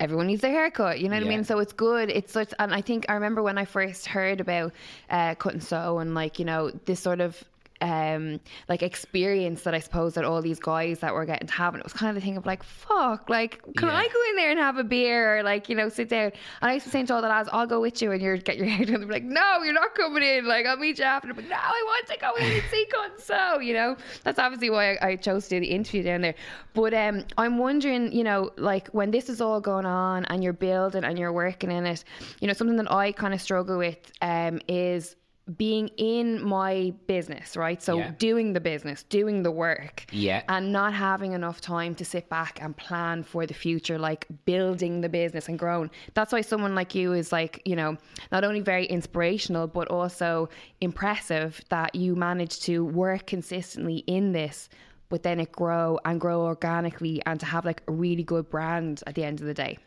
[0.00, 0.98] everyone needs their haircut.
[0.98, 1.32] You know what yeah.
[1.32, 1.44] I mean?
[1.44, 2.10] So it's good.
[2.10, 4.72] It's such, and I think I remember when I first heard about
[5.10, 7.44] uh, cut and sew and like you know this sort of
[7.80, 11.74] um, like experience that I suppose that all these guys that were getting to have,
[11.74, 13.96] and it was kind of the thing of like, fuck, like, can yeah.
[13.96, 16.32] I go in there and have a beer or like, you know, sit down?
[16.60, 18.36] And I used to say to all the lads, I'll go with you and you're
[18.36, 19.00] get your hair done.
[19.00, 20.46] They'd be like, no, you're not coming in.
[20.46, 21.32] Like, I'll meet you after.
[21.34, 24.70] But no, I want to go in and see cut so, you know, that's obviously
[24.70, 26.34] why I, I, chose to do the interview down there.
[26.74, 30.52] But um, I'm wondering, you know, like when this is all going on and you're
[30.52, 32.04] building and you're working in it,
[32.40, 35.16] you know, something that I kind of struggle with um, is
[35.56, 37.82] being in my business, right?
[37.82, 38.12] So yeah.
[38.18, 42.58] doing the business, doing the work, yeah, and not having enough time to sit back
[42.60, 45.90] and plan for the future, like building the business and growing.
[46.14, 47.96] That's why someone like you is like, you know,
[48.30, 50.48] not only very inspirational but also
[50.80, 54.68] impressive that you manage to work consistently in this,
[55.08, 59.02] but then it grow and grow organically and to have like a really good brand
[59.06, 59.78] at the end of the day.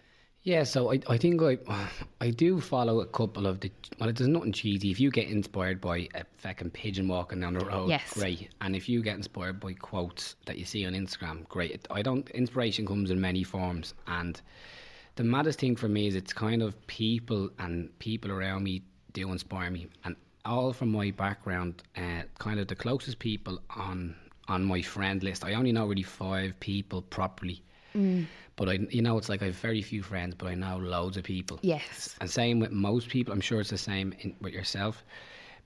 [0.43, 1.58] Yeah, so I, I think I
[2.21, 4.89] I do follow a couple of the well, there's nothing cheesy.
[4.89, 8.13] If you get inspired by a fucking pigeon walking down the road, yes.
[8.13, 8.49] great.
[8.62, 11.88] And if you get inspired by quotes that you see on Instagram, great.
[11.91, 12.30] I don't.
[12.32, 14.41] Inspiration comes in many forms, and
[15.15, 18.82] the maddest thing for me is it's kind of people and people around me
[19.13, 24.15] do inspire me, and all from my background, uh, kind of the closest people on
[24.47, 25.45] on my friend list.
[25.45, 27.62] I only know really five people properly.
[27.95, 28.25] Mm
[28.62, 31.17] but I, you know, it's like I have very few friends, but I know loads
[31.17, 31.58] of people.
[31.63, 32.15] Yes.
[32.21, 33.34] And same with most people.
[33.34, 35.04] I'm sure it's the same in, with yourself.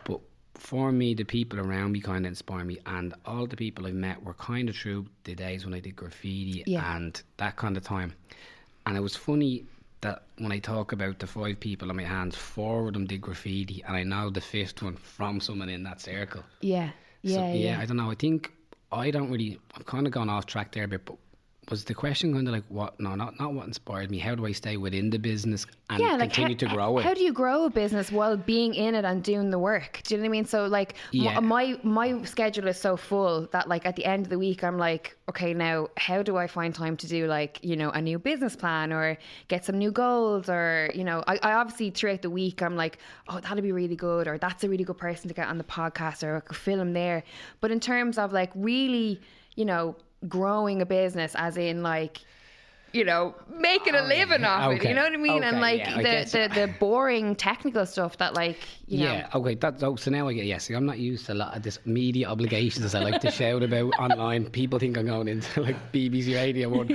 [0.06, 0.22] But
[0.54, 3.96] for me, the people around me kind of inspire me, and all the people I've
[3.96, 6.96] met were kind of through the days when I did graffiti yeah.
[6.96, 8.14] and that kind of time.
[8.86, 9.66] And it was funny
[10.00, 13.20] that when I talk about the five people on my hands, four of them did
[13.20, 16.46] graffiti, and I know the fifth one from someone in that circle.
[16.62, 16.92] Yeah,
[17.24, 17.80] yeah, so, yeah, yeah.
[17.82, 18.10] I don't know.
[18.10, 18.54] I think
[18.90, 19.60] I don't really.
[19.76, 21.18] I've kind of gone off track there a bit, but
[21.70, 24.20] was the question going to like what no not not what inspired me.
[24.20, 27.04] How do i stay within the business and yeah, like continue how, to grow it?
[27.04, 30.02] how do you grow a business while being in it and doing the work?
[30.04, 30.46] Do you know what i mean?
[30.46, 31.40] So like yeah.
[31.40, 34.78] my my schedule is so full that like at the end of the week i'm
[34.78, 38.20] like okay now how do i find time to do like you know a new
[38.20, 42.30] business plan or get some new goals or you know i, I obviously throughout the
[42.30, 45.34] week i'm like oh that'd be really good or that's a really good person to
[45.34, 47.24] get on the podcast or i could film there.
[47.62, 49.22] But in terms of like really
[49.56, 49.96] you know
[50.28, 52.22] growing a business, as in like
[52.96, 54.50] you know, making a oh, living yeah.
[54.50, 54.86] off okay.
[54.86, 54.90] it.
[54.90, 55.44] You know what I mean?
[55.44, 58.58] Okay, and like yeah, the, the, the boring technical stuff that like
[58.88, 59.14] you know.
[59.14, 59.30] Yeah.
[59.36, 59.56] Okay.
[59.56, 60.70] That's oh, so now I get yes.
[60.70, 63.32] Yeah, I'm not used to a lot of this media obligations as I like to
[63.32, 64.46] shout about online.
[64.50, 66.70] People think I'm going into like BBC Radio.
[66.70, 66.88] One.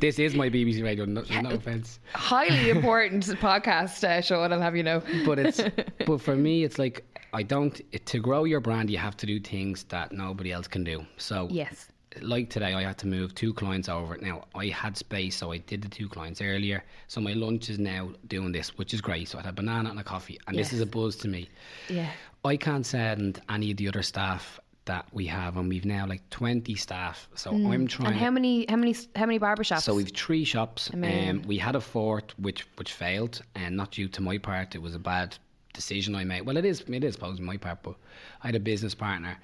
[0.00, 1.06] this is my BBC Radio.
[1.06, 2.00] No, no offense.
[2.14, 4.42] Highly important podcast uh, show.
[4.42, 5.02] I'll have you know.
[5.24, 5.62] But it's
[6.06, 7.02] but for me, it's like
[7.32, 8.90] I don't to grow your brand.
[8.90, 11.06] You have to do things that nobody else can do.
[11.16, 11.89] So yes
[12.20, 14.16] like today, I had to move two clients over.
[14.18, 16.84] Now I had space, so I did the two clients earlier.
[17.06, 19.28] So my lunch is now doing this, which is great.
[19.28, 20.66] So I had a banana and a coffee, and yes.
[20.66, 21.48] this is a buzz to me.
[21.88, 22.10] Yeah,
[22.44, 26.28] I can't send any of the other staff that we have, and we've now like
[26.30, 27.28] twenty staff.
[27.34, 27.72] So mm.
[27.72, 28.08] I'm trying.
[28.08, 29.84] And how many, how many, how many barber shops?
[29.84, 30.90] So we've three shops.
[30.92, 34.74] Um, we had a fourth, which which failed, and not due to my part.
[34.74, 35.36] It was a bad
[35.72, 36.42] decision I made.
[36.42, 37.94] Well, it is, it is, supposed my part, but
[38.42, 39.38] I had a business partner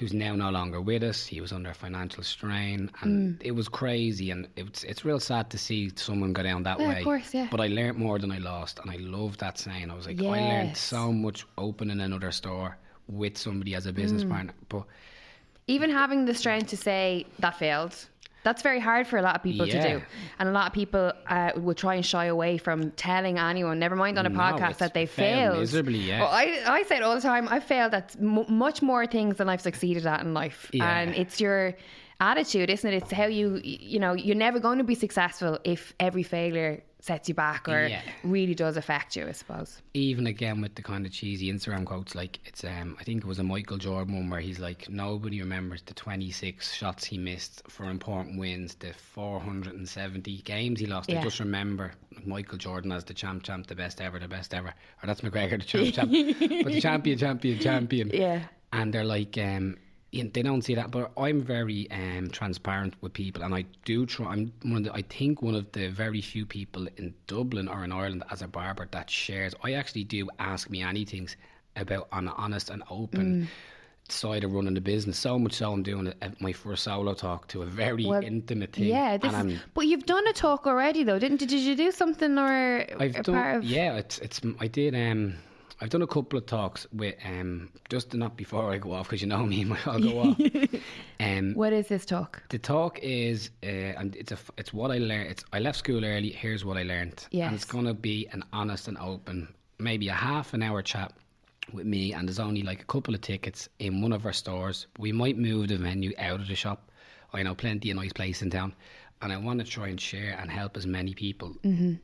[0.00, 1.26] who's now no longer with us.
[1.26, 3.42] He was under financial strain, and mm.
[3.44, 4.30] it was crazy.
[4.30, 6.98] And it's it's real sad to see someone go down that yeah, way.
[6.98, 7.48] Of course, yeah.
[7.50, 9.90] But I learned more than I lost, and I love that saying.
[9.90, 10.32] I was like, yes.
[10.32, 14.30] I learned so much opening another store with somebody as a business mm.
[14.30, 14.54] partner.
[14.70, 14.84] But
[15.66, 17.94] even having the strength to say that failed
[18.42, 19.82] that's very hard for a lot of people yeah.
[19.82, 20.04] to do.
[20.38, 23.96] And a lot of people uh, will try and shy away from telling anyone, never
[23.96, 25.58] mind on a no, podcast, that they failed.
[25.58, 26.20] Miserably, yeah.
[26.20, 27.48] Well, I, I say it all the time.
[27.48, 30.70] I've failed at m- much more things than I've succeeded at in life.
[30.72, 30.98] Yeah.
[30.98, 31.74] And it's your
[32.20, 33.02] attitude, isn't it?
[33.02, 37.28] It's how you, you know, you're never going to be successful if every failure sets
[37.28, 38.02] you back or Yeah.
[38.22, 39.80] really does affect you, I suppose.
[39.94, 43.26] even again with the kind of cheesy Instagram quotes, like it's um I think it
[43.26, 47.62] was a Michael Jordan one where he's like nobody remembers the 26 shots he missed
[47.68, 51.08] for important wins, the 470 games he lost.
[51.08, 51.18] Yeah.
[51.18, 51.92] They just remember
[52.24, 55.58] Michael Jordan as the champ, champ, the best ever, the best ever, or that's McGregor,
[55.58, 56.10] the champ, champ,
[56.64, 58.10] but the champion, champion, champion.
[58.12, 58.42] Yeah.
[58.72, 59.76] and they're like um
[60.12, 64.04] you they don't see that but i'm very um transparent with people and i do
[64.06, 67.68] try i'm one of the i think one of the very few people in dublin
[67.68, 71.28] or in ireland as a barber that shares i actually do ask me anything
[71.76, 73.48] about an honest and open
[74.08, 77.46] side of running the business so much so i'm doing a, my first solo talk
[77.46, 81.20] to a very Well, intimate thing Yeah, is, but you've done a talk already though,
[81.20, 81.46] didn't you?
[81.46, 84.40] Did you do something or I've a done, part of yeah, it's it's.
[84.58, 84.96] I did.
[84.96, 85.34] Um,
[85.80, 89.22] I've done a couple of talks with um, just not before I go off because
[89.22, 90.40] you know me, I'll go off.
[91.20, 92.42] Um, What is this talk?
[92.48, 95.30] the talk is, uh, and it's a it's what I learned.
[95.30, 96.30] It's I left school early.
[96.30, 97.26] Here's what I learned.
[97.32, 101.12] and it's gonna be an honest and open, maybe a half an hour chat
[101.74, 102.14] with me.
[102.14, 104.86] And there's only like a couple of tickets in one of our stores.
[104.98, 106.90] We might move the venue out of the shop.
[107.34, 108.74] I know plenty of nice place in town.
[109.22, 111.54] And I want to try and share and help as many people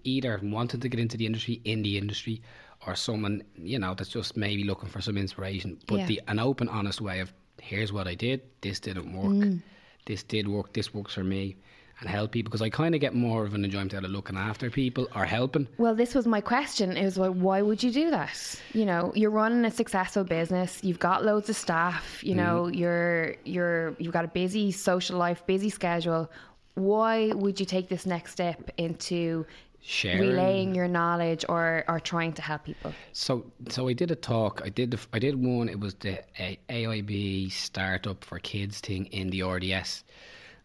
[0.05, 2.43] either wanting to get into the industry, in the industry,
[2.87, 5.79] or someone you know that's just maybe looking for some inspiration.
[5.87, 6.07] But Yeah.
[6.07, 8.41] the an open, honest way of here's what I did.
[8.61, 9.59] This didn't work.
[10.05, 10.73] This did work.
[10.73, 11.57] This works for me.
[11.99, 14.37] And help people because I kind of get more of an enjoyment out of looking
[14.37, 15.67] after people or helping.
[15.79, 16.95] Well, this was my question.
[16.95, 18.39] Is well, why would you do that?
[18.75, 20.85] You know, you're running a successful business.
[20.85, 22.23] You've got loads of staff.
[22.23, 22.75] You know, Mm-hmm.
[22.75, 26.31] you're you're you've got a busy social life, busy schedule.
[26.75, 29.47] Why would you take this next step into
[29.89, 30.21] Sharing.
[30.21, 32.93] relaying your knowledge or or trying to help people?
[33.13, 34.61] So, so I did a talk.
[34.65, 35.69] I did the, I did one.
[35.69, 40.03] It was the AIB startup for kids thing in the RDS,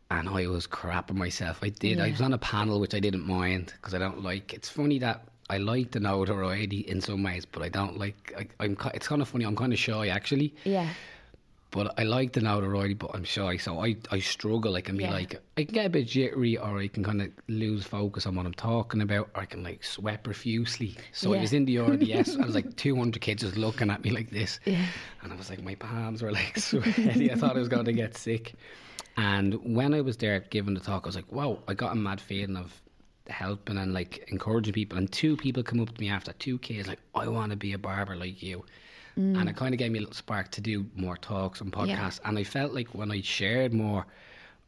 [0.09, 1.59] and I was crapping myself.
[1.61, 1.99] I did.
[1.99, 4.55] I was on a panel which I didn't mind because I don't like.
[4.55, 8.33] It's funny that I like the notoriety in some ways, but I don't like.
[8.35, 8.75] I, I'm.
[8.95, 9.45] It's kind of funny.
[9.45, 10.55] I'm kind of shy actually.
[10.63, 10.89] Yeah.
[11.71, 14.75] But I like the notoriety, but I'm shy, so I, I struggle.
[14.75, 15.11] I can be Yeah.
[15.11, 18.35] like, I can get a bit jittery, or I can kind of lose focus on
[18.35, 20.97] what I'm talking about, or I can like sweat profusely.
[21.13, 24.11] So I was in the RDS, I was like 200 kids just looking at me
[24.11, 24.59] like this,
[25.23, 27.31] and I was like, my palms were like sweaty.
[27.31, 28.53] I thought I was going to get sick.
[29.17, 31.95] And when I was there giving the talk, I was like, wow, I got a
[31.95, 32.81] mad feeling of
[33.27, 34.97] helping and like encouraging people.
[34.97, 37.71] And two people come up to me after, two kids, like, I want to be
[37.73, 38.65] a barber like you.
[39.15, 42.19] And it kind of gave me a little spark to do more talks and podcasts.
[42.25, 44.05] And I felt like when I shared more,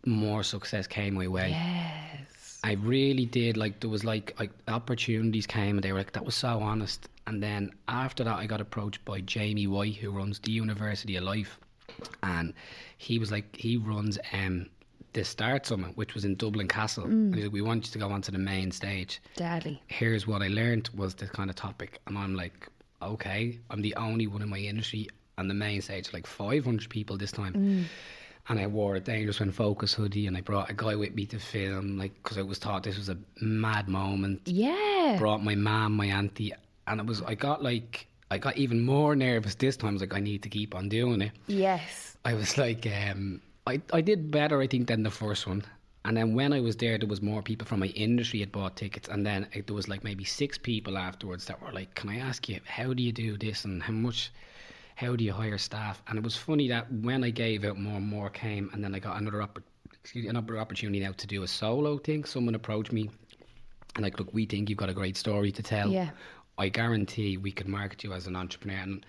[0.06, 1.50] more success came my way.
[1.50, 2.60] Yes.
[2.64, 3.58] I really did.
[3.58, 7.10] Like there was like, like opportunities came, and they were like, that was so honest.
[7.28, 11.24] And then after that, I got approached by Jamie White, who runs the University of
[11.24, 11.60] Life,
[12.22, 12.54] and
[12.98, 14.68] he was like, he runs um
[15.14, 17.04] the Start Summit, which was in Dublin Castle.
[17.04, 19.80] And he's like, we want you to go onto the main stage Deadly.
[19.88, 22.68] here's what I learned was the kind of topic, and I'm like,
[23.12, 27.18] okay, I'm the only one in my industry on the main stage, like 500 people
[27.18, 27.88] this time.
[28.50, 31.26] And I wore a Dangerous When Focus hoodie, and I brought a guy with me
[31.28, 34.42] to film, like, because I was thought this was a mad moment.
[34.46, 35.16] Yeah.
[35.18, 36.54] Brought my mom, my auntie,
[36.86, 39.92] and it was, I got like, I got even more nervous this time.
[39.92, 41.32] I was like, I need to keep on doing it.
[41.48, 42.18] Yes.
[42.26, 45.64] I was like, um, I, I did better, I think, than the first one.
[46.06, 48.76] And then when I was there, there was more people from my industry had bought
[48.76, 52.10] tickets, and then it, there was like maybe six people afterwards that were like, "Can
[52.10, 54.32] I ask you how do you do this and how much,
[54.96, 57.98] how do you hire staff?" And it was funny that when I gave out more
[57.98, 59.48] and more came, and then I got another
[59.94, 62.26] excuse another opportunity now to do a solo thing.
[62.26, 63.10] Someone approached me,
[63.96, 65.90] and like, look, we think you've got a great story to tell.
[65.90, 66.10] Yeah.
[66.58, 68.78] I guarantee we could market you as an entrepreneur.
[68.78, 69.06] And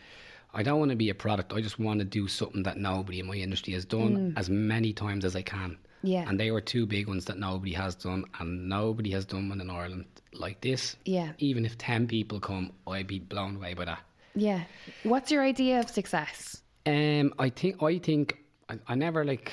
[0.53, 1.53] I don't want to be a product.
[1.53, 4.39] I just want to do something that nobody in my industry has done mm.
[4.39, 5.77] as many times as I can.
[6.05, 6.09] Mm.
[6.09, 6.29] Yeah.
[6.29, 9.61] And they were two big ones that nobody has done, and nobody has done one
[9.61, 10.97] in Ireland like this.
[11.05, 11.33] Yeah.
[11.39, 14.01] Even if 10 people come, I'd be blown away by that.
[14.35, 14.65] Yeah.
[15.05, 16.63] What's your idea of success?
[16.87, 18.37] Um, I think I think
[18.69, 19.53] I, I never like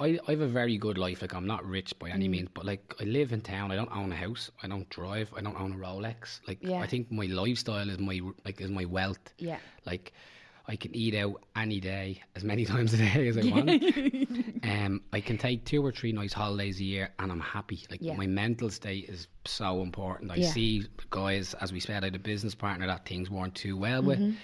[0.00, 1.22] I I have a very good life.
[1.22, 2.14] Like I'm not rich by Mm.
[2.14, 3.70] any means, but like I live in town.
[3.70, 4.50] I don't own a house.
[4.62, 5.28] I don't drive.
[5.36, 6.40] I don't own a Rolex.
[6.48, 6.80] Like Yeah.
[6.80, 9.24] I think my lifestyle is my like is my wealth.
[9.38, 9.58] Yeah.
[9.86, 10.12] Like
[10.66, 13.70] I can eat out any day, as many times a day as I want.
[14.64, 17.84] um, I can take two or three nice holidays a year, and I'm happy.
[17.90, 18.14] Like Yeah.
[18.16, 20.30] my mental state is so important.
[20.30, 20.48] I Yeah.
[20.50, 24.02] see guys, as we said, I had a business partner that things weren't too well
[24.02, 24.36] with, Mm-hmm.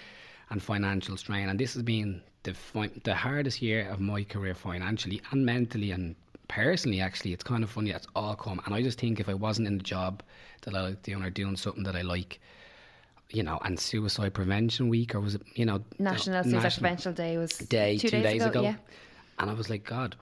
[0.51, 1.49] and financial strain.
[1.49, 5.91] And this has been the fi- the hardest year of my career financially and mentally
[5.91, 6.15] and
[6.47, 6.99] personally.
[7.01, 8.61] Actually, it's kind of funny that's all come.
[8.65, 10.21] And I just think if I wasn't in the job
[10.63, 12.39] that I like doing or doing something that I like.
[13.33, 17.13] You know, and Suicide Prevention Week, or was it, you know, National Suicide National- Prevention
[17.13, 18.75] Day was day two, two, days, ago, Yeah.
[19.39, 20.15] and I was like, God,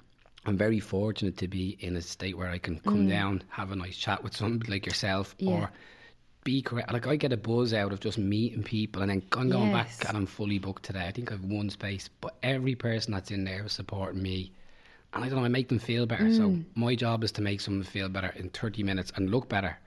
[0.46, 3.10] I'm very fortunate to be in a state where I can come Mm.
[3.10, 5.52] down, have a nice chat with somebody like yourself, Yeah.
[5.52, 5.72] or
[6.44, 6.94] be correct.
[6.94, 9.98] Like I get a buzz out of just meeting people, and then I'm going Yes.
[10.00, 11.08] back and I'm fully booked today.
[11.08, 14.52] I think I've one space, but every person that's in there is supporting me.
[15.14, 16.32] And I don't know, I make them feel better.
[16.32, 16.66] So Mm.
[16.76, 19.78] my job is to make someone feel better in 30 minutes and look better.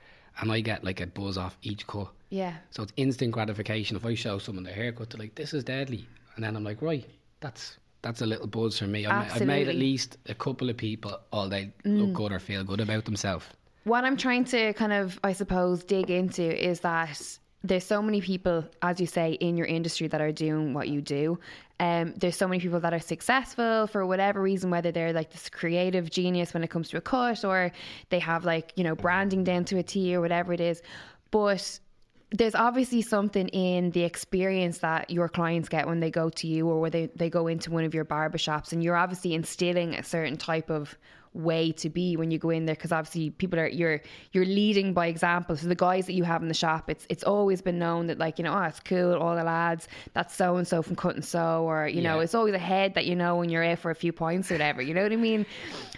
[0.41, 2.13] And I get like a buzz off each cut.
[2.33, 2.55] Yeah.
[2.71, 3.95] So it's instant gratification.
[3.95, 6.81] If I show someone their haircut, they're like, "This is deadly," and then I'm like,
[6.81, 7.05] "Right,
[7.41, 10.71] that's that's a little buzz for me." I've, ma- I've made at least a couple
[10.71, 11.99] of people all day Mm.
[12.01, 13.45] look good or feel good about themselves.
[13.85, 18.21] What I'm trying to kind of, I suppose, dig into is that there's so many
[18.23, 21.39] people, as you say, in your industry that are doing what you do.
[21.81, 25.51] Um, there's so many people that are successful for whatever reason, whether they're like this
[25.51, 27.73] creative genius when it comes to a cut or
[28.09, 30.81] they have like, you know, branding down to a T or whatever it is.
[31.31, 31.79] But
[32.33, 36.69] there's obviously something in the experience that your clients get when they go to you
[36.69, 40.03] or where they, they go into one of your barbershops and you're obviously instilling a
[40.03, 40.97] certain type of
[41.35, 44.03] way to be when you go in there because obviously people are you're
[44.33, 45.57] you're leading by example.
[45.57, 48.19] So the guys that you have in the shop it's it's always been known that
[48.19, 51.15] like you know oh it's cool all the lads that's so and so from cut
[51.15, 53.79] and sew or you know it's always a head that you know when you're out
[53.79, 55.47] for a few points or whatever you know what I mean?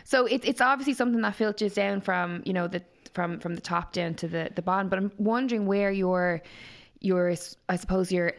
[0.05, 2.83] So it, it's obviously something that filters down from you know the
[3.15, 6.43] from from the top down to the the bottom but I'm wondering where your
[7.01, 7.35] your
[7.69, 8.33] I suppose your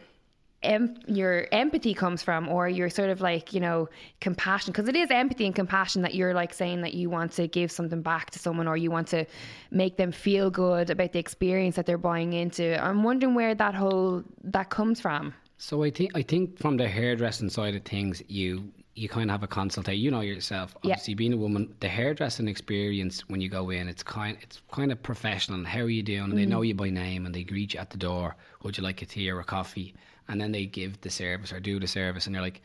[0.66, 3.88] em- your empathy comes from or your sort of like you know
[4.20, 7.48] compassion because it is empathy and compassion that you're like saying that you want to
[7.48, 9.26] give something back to someone or you want to
[9.72, 12.84] make them feel good about the experience that they're buying into.
[12.84, 15.34] I'm wondering where that whole that comes from.
[15.58, 19.34] So I think I think from the hairdressing side of things, you you kind of
[19.34, 20.02] have a consultation.
[20.02, 24.04] You know yourself, obviously being a woman, the hairdressing experience when you go in, it's
[24.04, 25.58] kind it's kind of professional.
[25.58, 26.24] And how are you doing?
[26.30, 26.68] And they know Mm.
[26.70, 28.36] you by name, and they greet you at the door.
[28.64, 29.94] Would you like a tea or a coffee?
[30.30, 32.62] And then they give the service or do the service, and they're like.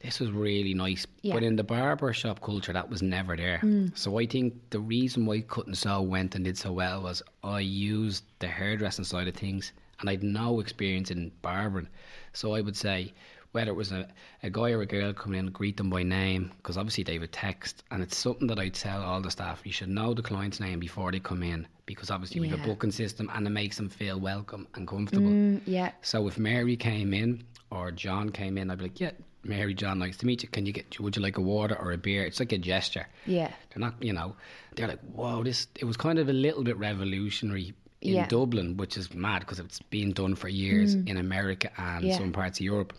[0.00, 1.34] This was really nice, Yeah.
[1.34, 3.60] but in the barber shop culture, that was never there.
[3.96, 7.20] So I think the reason why Cut and Sew went and did so well was
[7.42, 11.88] I used the hairdressing side of things, and I'd no experience in barbering.
[12.32, 13.12] So I would say
[13.52, 14.06] whether it was a,
[14.42, 17.32] a guy or a girl coming in, greet them by name, because obviously they would
[17.32, 19.62] text, and it's something that I'd tell all the staff.
[19.64, 22.66] You should know the client's name before they come in, because obviously we have a
[22.66, 25.30] booking system, and it makes them feel welcome and comfortable.
[25.30, 29.12] Mm, yeah So if Mary came in or John came in, I'd be like, "Yeah,
[29.44, 30.48] Mary, John, nice to meet you.
[30.50, 31.00] Can you get?
[31.00, 33.06] Would you like a water or a beer?" It's like a gesture.
[33.26, 34.36] yeah They're not, you know,
[34.76, 37.72] they're like, "Whoa, this." It was kind of a little bit revolutionary
[38.02, 38.26] in Yeah.
[38.26, 42.08] Dublin, which is mad because it's been done for years in America and Mm.
[42.08, 42.18] Yeah.
[42.18, 42.92] some parts of Europe.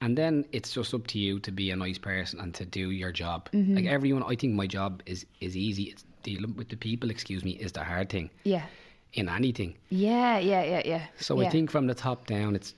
[0.00, 2.90] And then it's just up to you to be a nice person and to do
[2.90, 3.48] your job.
[3.52, 3.76] Mm-hmm.
[3.76, 5.84] Like everyone, I think my job is is easy.
[5.84, 7.10] It's dealing with the people.
[7.10, 8.66] Excuse me, is the hard thing yeah
[9.12, 9.74] in anything.
[9.88, 11.46] yeah yeah yeah yeah So yeah.
[11.46, 12.74] I think from the top down, it's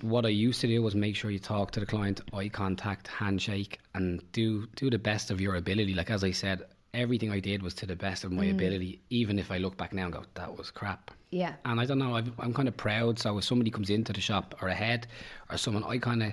[0.00, 3.08] what I used to do was make sure you talk to the client, eye contact,
[3.08, 5.92] handshake, and do do the best of your ability.
[5.94, 6.62] Like as I said,
[6.94, 8.52] everything I did was to the best of my Mm.
[8.52, 9.00] ability.
[9.10, 11.10] Even if I look back now and go, that was crap.
[11.30, 13.18] yeah And I don't know, I've, I'm kind of proud.
[13.18, 15.06] So if somebody comes into the shop or a head
[15.50, 16.32] or someone, I kind of.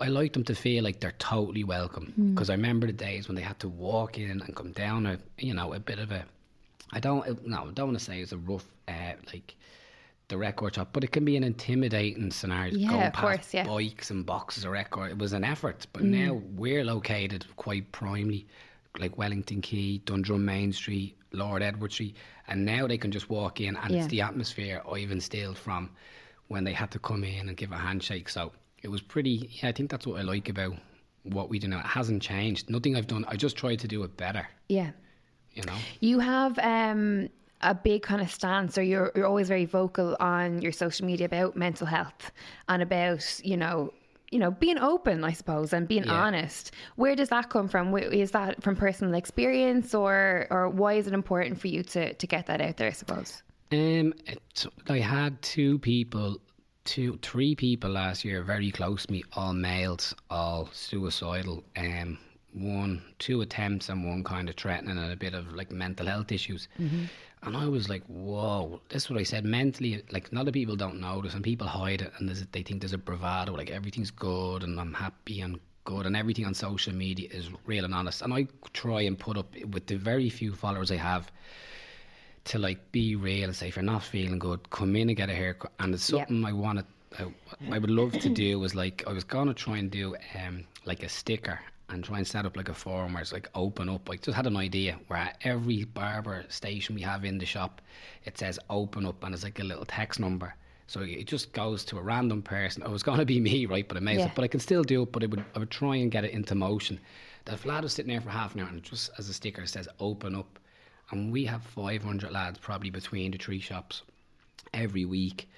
[0.00, 2.34] I like them to feel like they're totally welcome Mm.
[2.34, 5.18] because I remember the days when they had to walk in and come down a
[5.38, 6.24] you know a bit of a
[6.92, 9.54] I don't no I don't want to say it's a rough uh, like
[10.28, 12.72] the record shop, but it can be an intimidating scenario.
[12.74, 13.66] Yeah, going of past course, yeah.
[13.66, 15.10] bikes and boxes of record.
[15.10, 16.10] It was an effort, but Mm.
[16.10, 18.46] now we're located quite primely,
[19.00, 22.14] like Wellington Quay, Dundrum Main Street, Lord Edward Street,
[22.46, 23.98] and now they can just walk in, and Yeah.
[24.02, 25.90] it's the atmosphere I've instilled from
[26.46, 28.28] when they had to come in and give a handshake.
[28.28, 29.50] So it was pretty.
[29.62, 30.74] Yeah, I think that's what I like about
[31.24, 31.80] what we do now.
[31.80, 32.70] It hasn't changed.
[32.70, 33.24] Nothing I've done.
[33.28, 34.46] I just tried to do it better.
[34.68, 34.90] yeah
[35.54, 35.76] You know.
[36.00, 37.28] You have um,
[37.60, 41.26] a big kind of stance, or you're you're always very vocal on your social media
[41.26, 42.32] about mental health
[42.68, 43.92] and about you know
[44.30, 46.14] you know being open, I suppose, and being Yeah.
[46.22, 46.72] honest.
[46.96, 47.94] Where does that come from?
[47.98, 52.26] Is that from personal experience, or or why is it important for you to to
[52.26, 52.88] get that out there?
[52.88, 53.42] I suppose.
[53.72, 56.40] Um, it, I had two people,
[56.84, 61.64] two, three people last year very close to me, all males, all suicidal.
[61.76, 62.18] Um,
[62.52, 66.32] one, two attempts and one kind of threatening and a bit of like mental health
[66.32, 66.68] issues.
[67.42, 69.44] And I was like, whoa, this is what I said.
[69.44, 72.62] Mentally, like, a lot of people don't notice and people hide it and there's, they
[72.62, 76.54] think there's a bravado, like everything's good and I'm happy and good and everything on
[76.54, 78.20] social media is real and honest.
[78.20, 81.30] And I try and put up with the very few followers I have
[82.44, 85.28] to like be real and say if you're not feeling good, come in and get
[85.30, 85.72] a haircut.
[85.78, 86.86] And it's something I wanted,
[87.18, 87.26] I,
[87.70, 91.02] I would love to do was like I was gonna try and do um like
[91.02, 91.60] a sticker
[91.90, 94.08] and try and set up like a forum where it's like open up.
[94.08, 97.80] I just had an idea where at every barber station we have in the shop,
[98.24, 100.54] it says open up and it's like a little text number.
[100.86, 102.82] So it just goes to a random person.
[102.84, 103.86] Oh, it was going to be me, right?
[103.88, 104.30] But may, Yeah.
[104.34, 105.12] but I can still do it.
[105.12, 106.98] But I would, I would try and get it into motion.
[107.46, 109.68] That lad was sitting there for half an hour, and just as a sticker it
[109.68, 110.58] says "open up,"
[111.10, 114.02] and we have 500 lads probably between the three shops
[114.72, 115.48] every week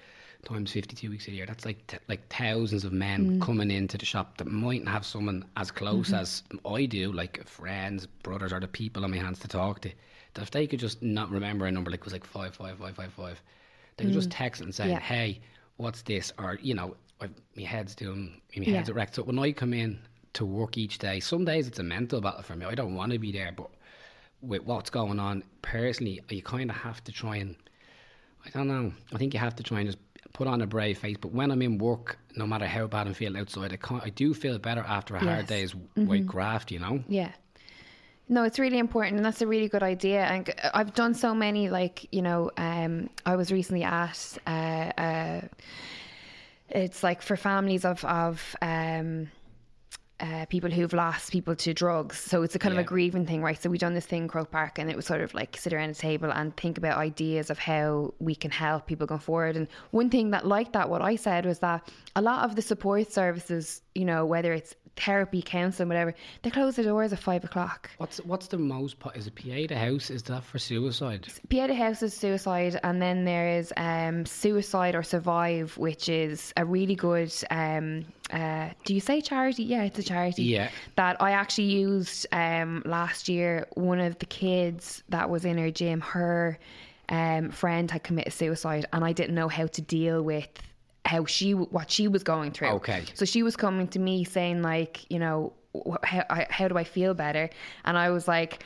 [0.44, 1.46] times 52 weeks a year.
[1.46, 3.42] That's like t- like thousands of men mm.
[3.42, 6.16] coming into the shop that mightn't have someone as close mm-hmm.
[6.16, 9.90] as I do like friends brothers or the people on my hands to talk to
[10.34, 13.42] that if they could just not remember a number like it was like 55555
[13.96, 14.34] they could just mm.
[14.36, 15.00] text and say Yeah.
[15.00, 15.40] hey
[15.76, 16.32] what's this?
[16.38, 17.28] Or you know my
[17.62, 18.76] head's doing my Yeah.
[18.78, 19.98] head's erect so when I come in
[20.32, 22.66] to work each day some days it's a mental battle for me.
[22.66, 23.70] I don't want to be there but
[24.42, 27.56] with what's going on personally you kind of have to try and
[28.44, 28.92] I don't know.
[29.14, 29.98] I think you have to try and just
[30.32, 31.16] put on a brave face.
[31.20, 34.02] But when I'm in work, no matter how bad I feel outside, I can't.
[34.02, 35.72] I do feel better after a hard Yes.
[35.72, 36.00] Mm-hmm.
[36.00, 36.72] day's white graft.
[36.72, 37.04] You know.
[37.08, 37.30] Yeah.
[38.28, 40.24] No, it's really important, and that's a really good idea.
[40.24, 45.40] And I've done so many, like you know, um, I was recently at, uh, uh,
[46.70, 49.28] it's like for families of of um,
[50.22, 52.16] uh, people who've lost people to drugs.
[52.16, 53.60] So it's a kind of a grieving thing, right?
[53.60, 55.90] So we done this thing, Croke Park, and it was sort of like sit around
[55.90, 59.56] a table and think about ideas of how we can help people going forward.
[59.56, 62.62] And one thing that, like that, what I said was that a lot of the
[62.62, 67.44] support services, you know, whether it's therapy, counselling, whatever, they close the doors at five
[67.44, 67.90] o'clock.
[67.98, 68.98] What's what's the most?
[68.98, 70.10] po- Is it PA the house?
[70.10, 71.26] Is that for suicide?
[71.48, 76.64] Pieta House is suicide, and then there is um, Suicide or Survive, which is a
[76.64, 77.32] really good.
[77.50, 79.64] Um, uh, do you say charity?
[79.64, 80.44] Yeah, it's a charity.
[80.44, 80.70] Yeah.
[80.96, 83.66] That I actually used um, last year.
[83.74, 86.58] One of the kids that was in her gym, her
[87.08, 90.48] um, friend had committed suicide, and I didn't know how to deal with
[91.04, 92.68] how she what she was going through.
[92.68, 93.04] Okay.
[93.14, 95.52] So she was coming to me saying like, you know,
[96.04, 97.50] how, how do I feel better?
[97.84, 98.62] And I was like,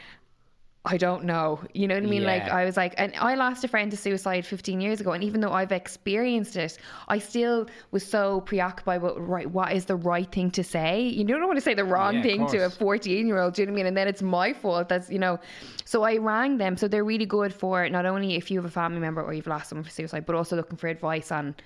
[0.88, 1.60] I don't know.
[1.74, 2.22] You know what I mean?
[2.22, 5.24] Like I was like, and I lost a friend to suicide 15 years ago, and
[5.24, 6.78] even though I've experienced it,
[7.08, 11.02] I still was so preoccupied with right, what is the right thing to say?
[11.02, 13.54] You don't want to say the wrong Yeah, thing to a 14 year old.
[13.54, 13.86] Do you know what I mean?
[13.86, 14.88] And then it's my fault.
[14.88, 15.40] That's you know.
[15.84, 16.76] So I rang them.
[16.76, 19.48] So they're really good for not only if you have a family member or you've
[19.48, 21.56] lost someone for suicide, but also looking for advice on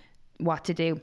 [0.40, 1.00] what to do.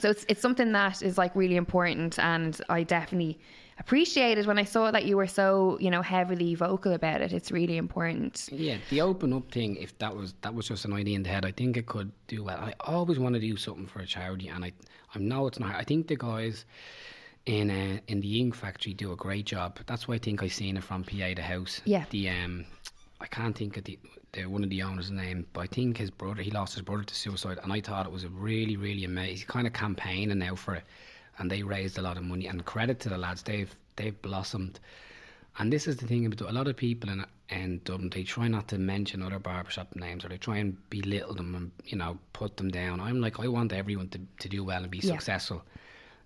[0.00, 3.38] So it's it's something that is like really important, and I definitely
[3.78, 7.32] appreciated when I saw that you were so you know heavily vocal about it.
[7.32, 8.48] It's really important.
[8.52, 9.76] Yeah, the open up thing.
[9.76, 12.12] If that was that was just an idea in the head, I think it could
[12.28, 12.58] do well.
[12.58, 14.72] I always want to do something for a charity, and I
[15.14, 15.74] I know it's not.
[15.74, 16.64] I think the guys
[17.46, 19.78] in uh, in the ink factory do a great job.
[19.86, 21.80] That's why I think I seen it from Pieta House.
[21.84, 22.04] Yeah.
[22.10, 22.66] The um,
[23.20, 23.98] I can't think of the,
[24.32, 26.42] the one of the owners' name, but I think his brother.
[26.42, 29.46] He lost his brother to suicide, and I thought it was a really really amazing
[29.48, 30.84] kind of campaigning now for it,
[31.38, 32.46] and they raised a lot of money.
[32.46, 34.80] And credit to the lads, they've they've blossomed.
[35.60, 38.10] And this is the thing about a lot of people in in Dublin.
[38.10, 41.70] They try not to mention other barbershop names, or they try and belittle them and
[41.86, 43.00] you know put them down.
[43.00, 45.12] I'm like, I want everyone to, to do well and be Yeah.
[45.12, 45.62] successful.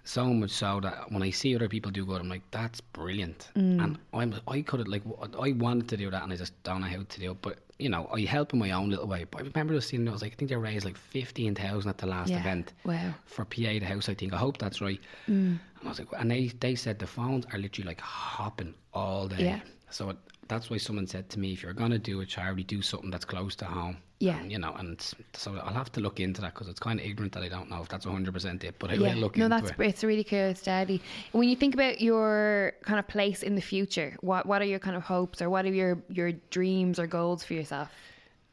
[0.05, 3.51] So much so that when I see other people do good, I'm like, that's brilliant.
[3.55, 3.85] Mm.
[3.85, 5.05] And I'm I could have like
[5.41, 7.39] I wanted to do that, and I just don't know how to do it.
[7.41, 9.25] But you know, I help in my own little way.
[9.31, 11.91] But I remember just seeing, I was like, I think they raised like fifteen thousand
[11.91, 12.41] at the last Yeah.
[12.41, 13.15] event Wow.
[13.27, 14.09] for Pieta House.
[14.09, 15.01] I think I hope that's right.
[15.29, 15.59] Mm.
[15.59, 19.29] And I was like, and they they said the phones are literally like hopping all
[19.29, 19.45] day.
[19.45, 19.61] Yeah.
[19.91, 20.17] So it,
[20.53, 23.25] that's why someone said to me, if you're gonna do a charity, do something that's
[23.25, 23.97] close to home.
[24.21, 24.39] Yeah.
[24.39, 25.01] And, you know, and
[25.33, 27.69] so I'll have to look into that because it's kind of ignorant that I don't
[27.69, 29.81] know if that's 100 percent it, but I Yeah, will look no, into that's it.
[29.85, 31.01] it's really cool, steady.
[31.33, 34.79] When you think about your kind of place in the future, what what are your
[34.79, 37.91] kind of hopes or what are your your dreams or goals for yourself?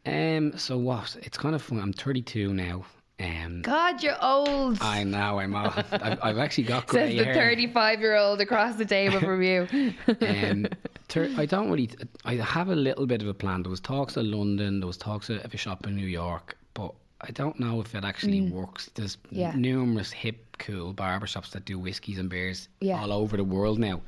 [0.05, 0.57] Um.
[0.57, 1.17] So what?
[1.21, 1.79] It's kind of fun.
[1.79, 2.85] I'm 32 now.
[3.19, 3.61] Um.
[3.61, 4.77] God, you're old.
[4.81, 5.39] I know.
[5.39, 5.55] I'm.
[5.55, 5.73] Old.
[5.91, 7.33] I've, I've actually got Says the hair.
[7.33, 9.67] 35 year old across the table from you.
[10.21, 10.67] um,
[11.09, 11.89] ter- I don't really.
[12.25, 13.63] I have a little bit of a plan.
[13.63, 14.79] There was talks of London.
[14.79, 18.05] There was talks of a shop in New York, but I don't know if it
[18.05, 18.89] actually works.
[18.95, 19.21] There's Mm.
[19.31, 19.51] Yeah.
[19.55, 23.01] numerous hip, cool barbershops that do whiskies and beers Yeah.
[23.01, 24.01] all over the world now.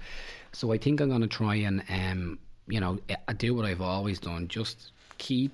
[0.54, 3.82] So I think I'm going to try and, um, you know, I do what I've
[3.82, 4.48] always done.
[4.48, 5.52] Just keep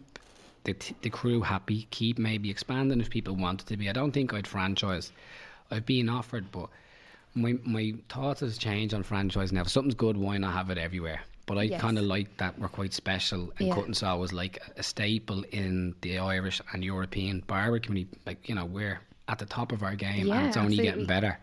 [0.68, 1.88] the, t- the crew happy.
[1.92, 3.90] Keep maybe expanding if people want it to be.
[3.90, 5.12] I don't think I'd franchise.
[5.72, 6.70] I've been offered, but
[7.34, 9.62] my my thoughts has changed on franchise now.
[9.62, 11.22] If something's good, why not have it everywhere?
[11.48, 11.82] But I Yes.
[11.82, 13.76] kind of like that we're quite special, and Yeah.
[13.76, 18.18] Cut and Sew was like a staple in the Irish and European barber community.
[18.26, 19.00] Like you know, we're
[19.30, 20.84] at the top of our game, Yeah, and it's only absolutely.
[20.92, 21.38] getting better.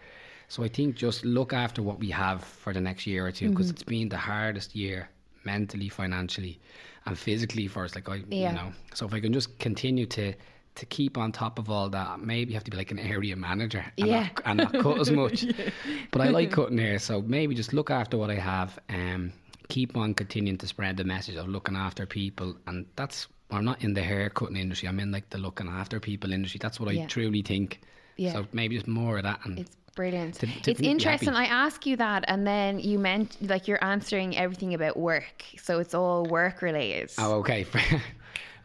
[0.49, 3.49] So I think just look after what we have for the next year or two,
[3.51, 3.75] because Mm-hmm.
[3.75, 5.09] it's been the hardest year
[5.45, 6.59] mentally, financially,
[7.07, 7.95] and physically first.
[7.95, 8.51] Like I, Yeah.
[8.51, 10.35] you know, so if I can just continue to.
[10.79, 13.37] To keep on top of all that, maybe you have to be like an area
[13.37, 14.23] manager and, Yeah.
[14.23, 15.45] not, and not cut as much.
[16.11, 18.77] But I like cutting hair, so maybe just look after what I have.
[18.89, 19.33] Um,
[19.69, 23.85] keep on continuing to spread the message of looking after people, and that's I'm not
[23.85, 24.89] in the hair cutting industry.
[24.89, 26.59] I'm in like the looking after people industry.
[26.61, 27.07] That's what I Yeah.
[27.07, 27.81] truly think.
[28.17, 28.33] Yeah.
[28.33, 29.39] So maybe just more of that.
[29.45, 30.35] And It's brilliant.
[30.37, 31.33] To- to it's interesting.
[31.33, 31.49] happy.
[31.51, 35.79] I ask you that, and then you meant like you're answering everything about work, so
[35.79, 37.13] it's all work related.
[37.19, 37.65] oh, okay.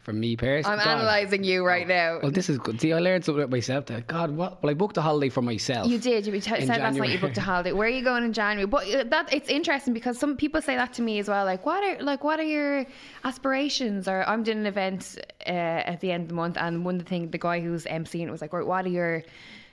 [0.02, 0.98] For, me personally, I'm God.
[0.98, 2.18] analysing you right now.
[2.20, 2.80] Well, this is good.
[2.80, 3.86] See, I learned something about myself.
[3.86, 4.60] That God, what?
[4.60, 5.86] Well, I booked a holiday for myself.
[5.86, 6.26] You did.
[6.26, 7.72] You said last night you booked a holiday.
[7.72, 8.66] Where are you going in January?
[8.66, 11.44] But uh, that it's interesting because some people say that to me as well.
[11.44, 12.86] Like, what are like what are your
[13.24, 14.08] aspirations?
[14.08, 15.16] Or I'm doing an event
[15.46, 15.50] uh,
[15.92, 18.26] at the end of the month, and one of the things the guy who's emceeing
[18.26, 19.22] it was like, right, what are your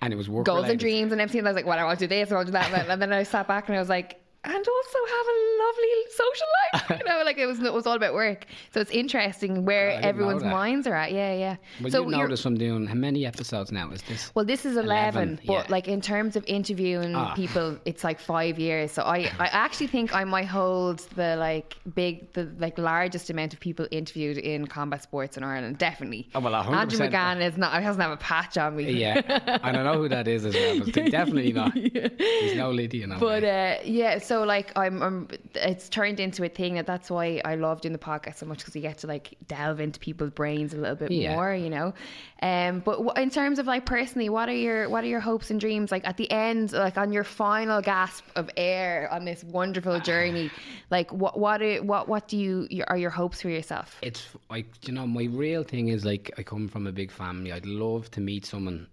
[0.01, 1.39] and it was work goals and dreams and everything.
[1.39, 2.89] And I was like, well, I want to do this, I want to do that.
[2.89, 6.47] And then I sat back and I was like, and also have a lovely social
[6.47, 6.99] life.
[6.99, 8.45] You know, like it was it was all about work.
[8.73, 11.11] So it's interesting where God, I didn't know everyone's minds are at.
[11.11, 11.55] Yeah, yeah.
[11.81, 13.91] Well, so you notice I'm doing how many episodes now?
[13.91, 14.31] Is this?
[14.35, 15.65] well, this is 11, 11, but yeah.
[15.69, 17.33] like in terms of interviewing Ah.
[17.35, 18.91] people, it's like five years.
[18.91, 23.53] So I, I actually think I might hold the like big, the like largest amount
[23.53, 25.77] of people interviewed in combat sports in Ireland.
[25.77, 26.29] Definitely.
[26.35, 26.73] Oh, well, 100%.
[26.73, 28.91] Andrew McGann is not, He doesn't have a patch on me.
[28.91, 29.21] Yeah,
[29.63, 30.79] and I know who that is as well.
[30.85, 31.73] But definitely not.
[31.73, 33.19] He's no Lydia, no.
[33.19, 33.79] But way.
[33.79, 37.55] uh, yeah, so like I'm, I'm, it's turned into a thing that that's why I
[37.55, 40.73] love doing the podcast so much because you get to like delve into people's brains
[40.73, 41.35] a little bit Yeah.
[41.35, 41.93] more, you know.
[42.41, 45.49] Um, but w- in terms of like personally, what are your what are your hopes
[45.51, 45.91] and dreams?
[45.91, 50.51] Like at the end, like on your final gasp of air on this wonderful journey,
[50.91, 53.97] like what what are, what what do you your, are your hopes for yourself?
[54.01, 57.51] it's like you know my real thing is like I come from a big family.
[57.51, 58.87] I'd love to meet someone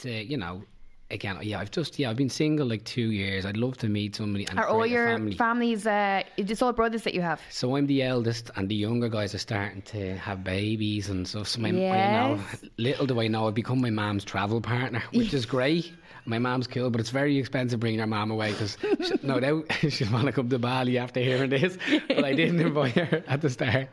[0.00, 0.62] to you know.
[1.08, 3.46] Again, yeah, I've just yeah, I've been single like two years.
[3.46, 5.34] I'd love to meet somebody and Are all your family.
[5.36, 5.86] families?
[5.86, 7.40] Uh, it's all brothers that you have.
[7.48, 11.46] So I'm the eldest, and the younger guys are starting to have babies and stuff.
[11.46, 12.40] So my, I know,
[12.76, 15.92] little do I know, I've become my mom's travel partner, which is great.
[16.28, 18.76] My mom's cool, but it's very expensive bringing her mom away because
[19.22, 21.78] no doubt she'll want to come to Bali after hearing this.
[22.08, 23.88] But I didn't invite her at the start.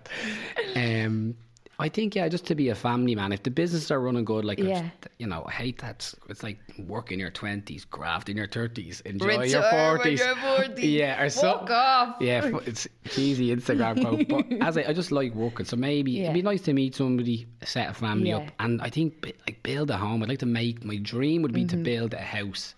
[0.76, 1.36] Um,
[1.80, 3.32] I think yeah, just to be a family man.
[3.32, 4.90] If the businesses are running good, like Yeah.
[5.18, 6.14] you know, I hate that.
[6.30, 10.22] It's like work in your twenties, graft in your thirties, enjoy Retire your forties.
[10.78, 11.76] Yeah, or Fuck something.
[11.76, 12.16] off.
[12.22, 16.24] Yeah, it's cheesy Instagram quote, but as I, I just like working, so maybe Yeah.
[16.26, 18.38] it'd be nice to meet somebody, set a family Yeah.
[18.38, 20.22] up, and I think like build a home.
[20.24, 22.76] I'd like to make my dream would be to build a house,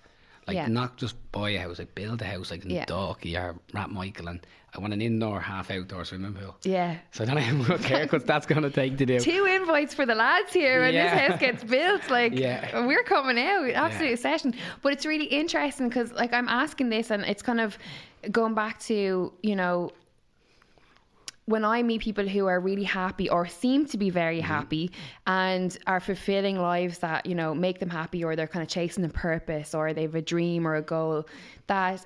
[0.48, 0.74] like Mm-hmm.
[0.74, 2.86] Not just buy a house, like build a house, like in Yeah.
[2.86, 4.40] Dalkey or Rathmichael, and
[4.76, 6.56] I want an indoor, half outdoor swimming pool.
[6.64, 6.98] Yeah.
[7.12, 9.20] So I don't how much haircuts that's going to take to do.
[9.20, 11.04] two invites for the lads here when Yeah.
[11.16, 12.10] this house gets built.
[12.10, 12.86] Like, Yeah.
[12.86, 14.16] we're coming out, absolute Yeah.
[14.16, 14.54] session.
[14.82, 17.78] But it's really interesting because, like, I'm asking this, and it's kind of
[18.32, 19.92] going back to, you know,
[21.46, 24.48] when I meet people who are really happy or seem to be very Mm-hmm.
[24.48, 24.92] happy
[25.28, 29.06] and are fulfilling lives that, you know, make them happy or they're kind of chasing
[29.06, 31.28] a purpose or they have a dream or a goal,
[31.68, 32.06] that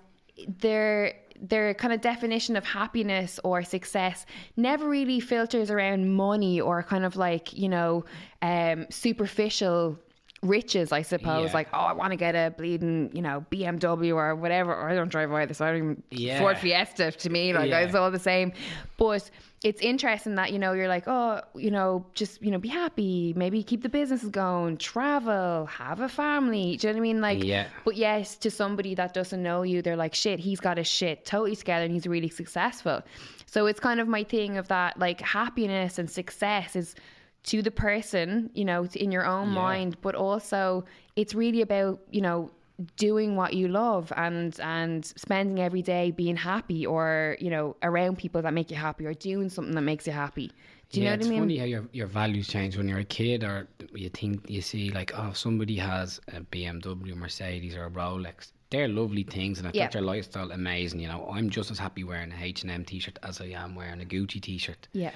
[0.60, 4.26] their their kind of definition of happiness or success
[4.58, 8.06] never really filters around money or kind of like, you know,
[8.42, 9.98] um, superficial
[10.42, 11.50] riches, I suppose.
[11.50, 11.54] Yeah.
[11.54, 14.74] Like, oh, I want to get a bleeding, you know, BMW or whatever.
[14.74, 16.40] Or I don't drive either, so I don't even Yeah.
[16.40, 17.80] Ford Fiesta to me, like Yeah.
[17.80, 18.54] it's all the same.
[18.98, 19.30] But
[19.64, 23.34] it's interesting that, you know, you're like, oh, you know, just, you know, be happy,
[23.36, 26.78] maybe keep the businesses going, travel, have a family.
[26.78, 27.22] Do you know what I mean?
[27.22, 27.66] Like, Yeah.
[27.84, 31.26] but yes, to somebody that doesn't know you, they're like, shit, he's got his shit
[31.26, 33.02] totally together and he's really successful.
[33.48, 36.96] So it's kind of my thing of that, like, happiness and success is
[37.44, 39.54] to the person, you know, in your own Yeah.
[39.54, 40.86] mind, but also
[41.16, 42.52] it's really about, you know,
[42.96, 48.18] doing what you love and and spending every day being happy or you know around
[48.18, 50.50] people that make you happy or doing something that makes you happy
[50.90, 52.88] do you yeah, know what i mean It's funny how your, your values change when
[52.88, 57.76] you're a kid, or you think you see like, oh, somebody has a BMW, Mercedes,
[57.76, 58.54] or a Rolex.
[58.72, 59.84] They're lovely things, and I Yeah.
[59.84, 61.00] makes their lifestyle amazing.
[61.02, 63.76] You know, I'm just as happy wearing a H and M t-shirt as I am
[63.76, 64.88] wearing a Gucci t-shirt.
[64.94, 65.12] yeah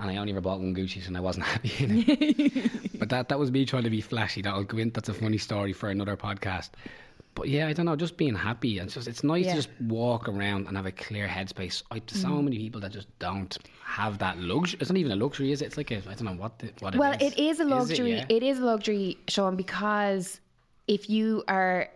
[0.00, 2.98] And I only ever bought one Gucci, and I wasn't happy in it.
[2.98, 4.42] but that that was me trying to be flashy.
[4.42, 4.90] That'll go in.
[4.90, 6.70] That's a funny story for another podcast.
[7.34, 9.52] But yeah, I don't know, just being happy and just it's nice Yeah.
[9.52, 9.54] Mm.
[9.54, 11.84] to just walk around and have a clear headspace.
[11.90, 14.78] I there's so many people that just don't have that luxury.
[14.80, 15.66] It's not even a luxury, is it?
[15.66, 17.32] It's like a I don't know what the, what well it is.
[17.34, 18.24] it is a luxury yeah?
[18.28, 20.40] it is a luxury sean because
[20.88, 21.88] if you are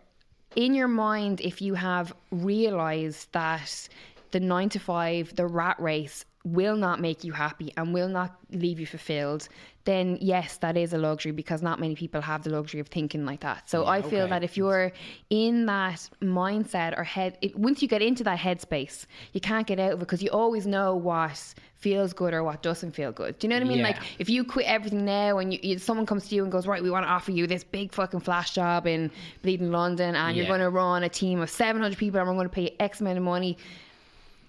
[0.55, 3.88] in your mind if you have realized that
[4.32, 8.36] the nine to five the rat race will not make you happy and will not
[8.51, 9.49] leave you fulfilled
[9.84, 13.24] then yes that is a luxury because not many people have the luxury of thinking
[13.24, 13.68] like that.
[13.68, 14.30] So i feel okay.
[14.30, 14.93] that if you're
[15.30, 19.78] in that mindset or head it, once you get into that headspace you can't get
[19.78, 23.36] out of it because you always know what feels good or what doesn't feel good.
[23.40, 23.78] Do you know what i mean?
[23.78, 23.88] Yeah.
[23.88, 26.66] like if you quit everything now and you, you, someone comes to you and goes
[26.66, 29.11] right we want to offer you this big fucking flash job in
[29.43, 32.49] bleeding london and you're going to run a team of 700 people and we're going
[32.49, 33.57] to pay you x amount of money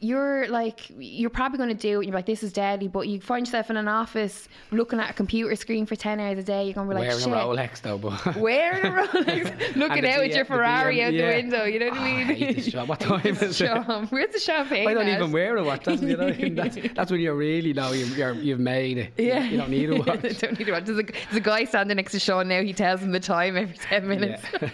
[0.03, 2.05] you're like you're probably going to do it.
[2.05, 5.13] You're like, this is deadly, but you find yourself in an office looking at a
[5.13, 6.65] computer screen for ten hours a day.
[6.65, 7.33] You're going to be like, Wearing shit.
[7.33, 11.07] a Rolex though, but Wearing a Rolex, looking out at DM your the Ferrari DM
[11.07, 11.27] out yeah.
[11.29, 11.63] the window.
[11.63, 12.49] You know what I Oh, mean?
[12.49, 12.89] I this job.
[12.89, 13.69] What time is it?
[14.09, 14.87] Where's the champagne?
[14.89, 15.17] I don't at?
[15.17, 15.85] even wear a watch.
[15.85, 19.13] That's, you know, that's, that's when you really know you've, you're, you've made it.
[19.17, 19.43] Yeah.
[19.45, 20.39] You don't need a watch.
[20.39, 20.85] don't need a watch.
[20.85, 22.61] There's a, there's a guy standing next to Sean now.
[22.61, 24.43] He tells him the time every 10 minutes.
[24.61, 24.69] Yeah.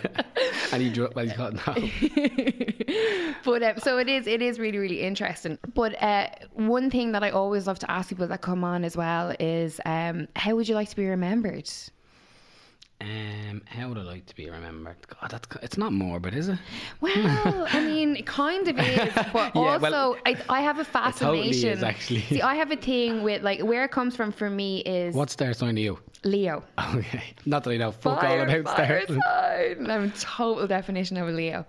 [0.73, 1.89] and he well, he's got no.
[3.43, 5.18] but um, so it is it is really really interesting
[5.73, 8.95] but uh, one thing that i always love to ask people that come on as
[8.95, 11.69] well is um, how would you like to be remembered
[13.01, 14.97] Um, how would I like to be remembered?
[15.07, 16.59] God, that's it's not morbid, is it?
[16.99, 17.13] well
[17.71, 21.69] i mean it kind of is but Yeah, also well, I, I have a fascination.
[21.77, 22.21] totally actually.
[22.23, 25.29] see i have a thing with like where it comes from for me is What
[25.29, 25.99] star sign are you?
[26.25, 26.61] leo
[26.95, 29.17] Okay, not that I know fuck all about fire stars.
[29.23, 29.89] sign.
[29.89, 31.65] I'm a total definition of a Leo.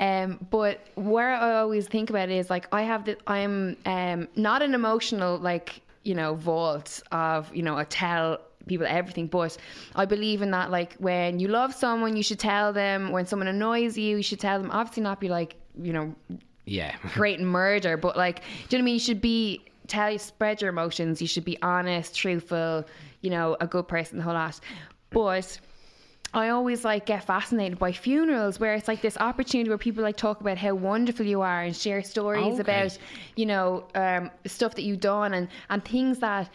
[0.00, 4.28] Um, but where I always think about it is like I have the I'm um
[4.36, 9.56] not an emotional like you know vault of you know a tell people everything but
[9.94, 13.48] I believe in that like when you love someone you should tell them when someone
[13.48, 16.14] annoys you you should tell them obviously not be like you know
[16.66, 16.94] Yeah.
[17.14, 18.94] great murder, but like, do you know what I mean?
[18.94, 21.20] You should be tell you spread your emotions.
[21.20, 22.84] You should be honest, truthful.
[23.20, 24.58] You know, a good person, the whole lot.
[25.10, 25.60] But
[26.32, 30.16] I always like get fascinated by funerals where it's like this opportunity where people like
[30.16, 32.60] talk about how wonderful you are and share stories Okay.
[32.62, 32.98] about
[33.36, 36.48] you know um, stuff that you've done and and things that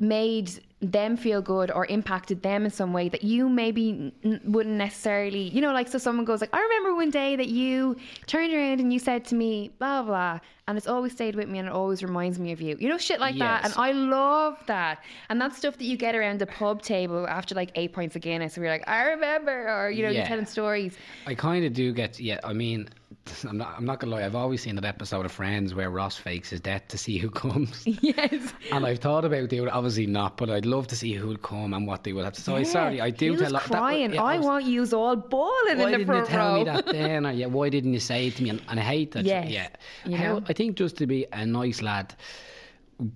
[0.00, 0.50] made
[0.82, 5.42] them feel good or impacted them in some way that you maybe n- wouldn't necessarily
[5.50, 8.80] you know like so someone goes like i remember one day that you turned around
[8.80, 11.74] and you said to me blah blah and it's always stayed with me and it
[11.74, 12.76] always reminds me of you.
[12.78, 16.14] You know shit like that and i love that and that's stuff that you get
[16.14, 19.68] around the pub table after like eight pints of guinness where you're like i remember
[19.68, 20.96] or you know you're telling stories.
[21.26, 22.18] I kind of do get.
[22.20, 22.88] Yeah, I mean,
[23.48, 23.74] I'm not.
[23.76, 24.24] I'm not gonna lie.
[24.24, 27.30] I've always seen that episode of Friends where Ross fakes his death to see who
[27.30, 27.82] comes.
[28.02, 31.28] yes And I've thought about doing it, obviously not, but I'd love to see who
[31.28, 32.40] would come and what they would have to.
[32.40, 32.64] So I Yeah.
[32.64, 35.14] sorry, I do he tell was that- that- crying yeah, i was- want you all
[35.16, 37.26] bawling Why in the Why didn't you tell row me that then?
[37.26, 38.50] Or yeah, why didn't you say it to me?
[38.50, 39.24] And, and I hate that.
[39.24, 39.68] Yes, Yeah.
[40.04, 40.44] you How, know?
[40.48, 42.14] I think just to be a nice lad,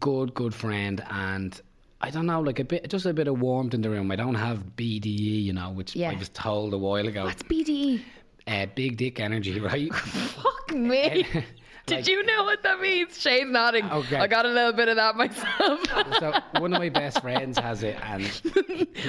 [0.00, 1.60] good, good friend, and
[2.00, 4.10] I don't know, like a bit, just a bit of warmth in the room.
[4.10, 6.10] I don't have BDE, you know, which Yeah.
[6.10, 7.24] I was told a while ago.
[7.24, 8.02] what's bde
[8.46, 9.92] Uh, big dick energy, right?
[9.94, 11.26] Fuck me.
[11.86, 13.20] Did Like- you know what that means?
[13.20, 13.84] Shane's nodding.
[13.84, 14.16] Okay.
[14.16, 15.80] I got a little bit of that myself.
[16.18, 18.24] so one of my best friends has it, and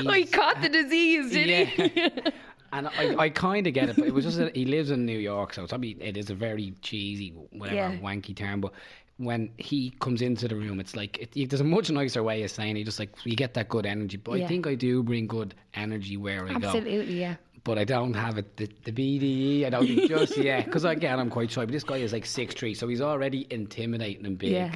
[0.07, 1.91] oh, he caught the disease, did he?
[1.95, 2.29] Yeah.
[2.73, 5.05] And I, I kind of get it, but it was just that he lives in
[5.07, 7.97] New York, so it's probably it is a very cheesy, whatever, Yeah.
[7.97, 8.61] wanky term.
[8.61, 8.73] But
[9.17, 12.51] when he comes into the room, it's like it, there's a much nicer way of
[12.51, 12.83] saying it.
[12.83, 14.17] Just like you get that good energy.
[14.17, 14.45] But Yeah.
[14.45, 16.67] I think I do bring good energy where I go.
[16.67, 17.37] Absolutely, yeah.
[17.67, 19.65] But I don't have it the, the BDE.
[19.65, 21.65] I don't think just yet because again I'm quite shy.
[21.65, 24.51] But this guy is like six three, so he's already intimidating and big.
[24.53, 24.73] Yeah.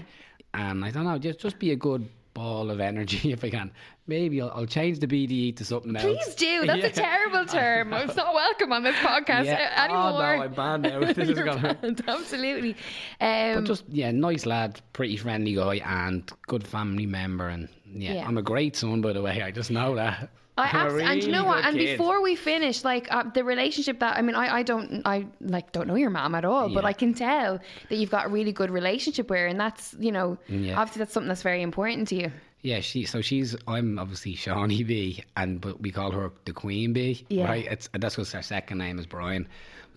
[0.54, 3.72] And I don't know, just just be a good ball of energy if I can.
[4.08, 6.04] Maybe I'll, I'll change the BDE to something else.
[6.04, 6.66] Please do.
[6.66, 6.88] That's Yeah.
[6.88, 7.94] a terrible term.
[7.94, 9.84] It's not welcome on this podcast Yeah.
[9.86, 10.08] anymore.
[10.10, 11.00] Oh, no, I'm banned now.
[11.00, 12.76] This is gonna- banned, Absolutely.
[13.22, 17.48] Um, But just yeah, nice lad, pretty friendly guy, and good family member.
[17.48, 18.28] And yeah, Yeah.
[18.28, 19.42] I'm a great son, by the way.
[19.42, 20.30] I just know that.
[20.58, 21.64] I I'm a abs- and you know what?
[21.66, 21.97] And kid.
[21.97, 25.72] before we finish, like uh, the relationship that I mean, I, I don't I like
[25.72, 28.52] don't know your mom at all, but I can tell that you've got a really
[28.52, 30.80] good relationship with her, and that's you know Yeah.
[30.80, 32.32] obviously that's something that's very important to you.
[32.64, 33.06] Yeah, she.
[33.06, 33.56] So she's.
[33.68, 37.26] I'm obviously Shawnee B, and but we call her the Queen Bee.
[37.30, 37.45] Yeah.
[37.45, 37.66] Right.
[37.66, 39.47] It's that's because her second name is Brian.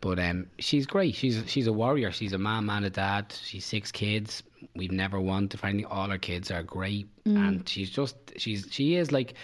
[0.00, 1.14] But um, she's great.
[1.14, 2.10] She's she's a warrior.
[2.12, 3.34] She's a mom and a dad.
[3.42, 4.42] She's six kids.
[4.76, 5.86] We've never wanted for anything.
[5.86, 7.36] All her kids are great, Mm.
[7.48, 9.34] and she's just she's she is like.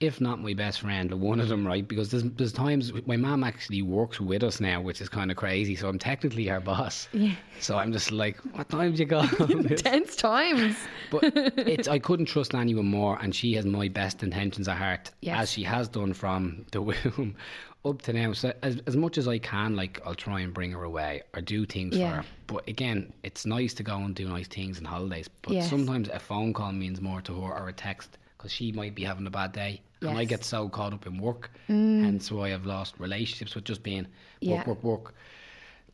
[0.00, 1.86] If not my best friend, one of them, right?
[1.86, 5.36] Because there's there's times my mom actually works with us now, which is kind of
[5.36, 5.74] crazy.
[5.74, 7.08] So I'm technically her boss.
[7.12, 7.34] Yeah.
[7.58, 9.26] So I'm just like, what time do you go?
[9.76, 10.76] Tense times.
[11.10, 15.10] But it's I couldn't trust anyone more, and she has my best intentions at heart,
[15.20, 15.40] Yes.
[15.40, 17.34] as she has done from the womb
[17.84, 18.32] up to now.
[18.34, 21.40] So as as much as I can, like I'll try and bring her away or
[21.40, 22.10] do things Yeah.
[22.10, 22.24] for her.
[22.46, 25.28] But again, it's nice to go and do nice things and holidays.
[25.42, 25.68] But Yes.
[25.70, 29.02] sometimes a phone call means more to her or a text because she might be
[29.02, 30.26] having a bad day, and I Yes.
[30.26, 30.28] Mm.
[30.28, 34.08] get so caught up in work, and so I've lost relationships with just being work,
[34.40, 34.64] Yeah.
[34.66, 35.14] work, work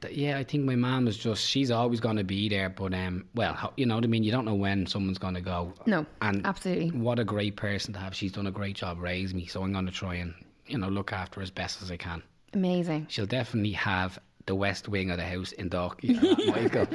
[0.01, 2.93] that, yeah, I think my mom is just she's always going to be there, but
[2.93, 4.23] um, well, you know what I mean.
[4.25, 5.73] You don't know when someone's going to go.
[5.87, 6.91] No, and absolutely.
[6.91, 8.15] What a great person to have.
[8.15, 10.35] She's done a great job raising me, so I'm going to try and
[10.67, 12.23] you know look after her as best as I can.
[12.53, 13.07] Amazing.
[13.09, 16.87] She'll definitely have the west wing of the house in Dalkey, Michael.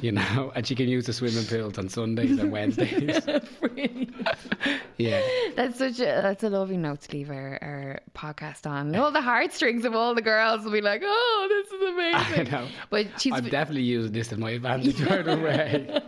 [0.00, 3.20] you know, and she can use the swimming pools on Sundays and Wednesdays.
[4.98, 5.20] yeah,
[5.56, 8.94] that's such a that's a lovely note to leave our, our podcast on.
[8.96, 11.82] All the heartstrings of all the girls will be like, "Oh, this is
[12.38, 16.00] amazing." I know, but she's I'm definitely using this to my advantage right away.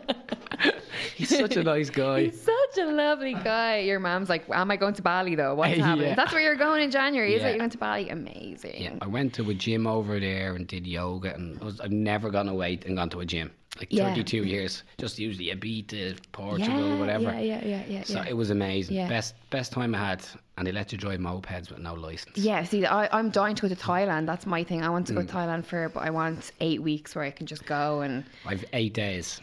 [1.16, 2.30] He's such a nice guy.
[2.74, 3.78] Such a lovely guy.
[3.78, 5.54] Your mom's like, Am I going to Bali though?
[5.54, 6.08] What's happening?
[6.10, 6.14] Yeah.
[6.14, 7.48] That's where you're going in January, is Yeah.
[7.48, 7.52] it?
[7.54, 8.08] You went to Bali?
[8.08, 8.82] Amazing.
[8.82, 11.90] Yeah, I went to a gym over there and did yoga, and I was, I've
[11.92, 13.50] never gone away and gone to a gym.
[13.78, 14.08] Like Yeah.
[14.10, 17.24] 32 years, just usually Ibiza, Portugal, yeah, whatever.
[17.24, 18.02] Yeah, yeah, yeah, yeah.
[18.04, 18.26] So yeah.
[18.28, 19.08] it was amazing.
[19.08, 20.22] Best best time I had,
[20.58, 22.36] and they let you drive mopeds with no license.
[22.36, 24.26] Yeah, see, I, I'm dying to go to Thailand.
[24.26, 24.82] That's my thing.
[24.82, 25.26] I want to go Mm.
[25.26, 28.62] to Thailand for, but I want eight weeks where I can just go and I've
[28.74, 29.40] eight days.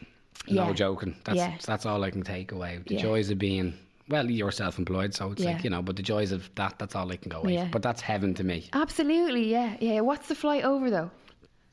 [0.49, 0.65] Yeah.
[0.67, 1.15] No joking.
[1.23, 1.57] That's Yeah.
[1.65, 2.79] that's all I can take away.
[2.87, 3.73] The joys of being
[4.09, 5.51] well, you're self-employed, so it's Yeah.
[5.53, 5.81] like you know.
[5.81, 7.53] But the joys of that, that's all I can go away.
[7.53, 7.67] Yeah.
[7.71, 8.67] But that's heaven to me.
[8.73, 9.99] absolutely, yeah, yeah.
[10.01, 11.11] What's the flight over though?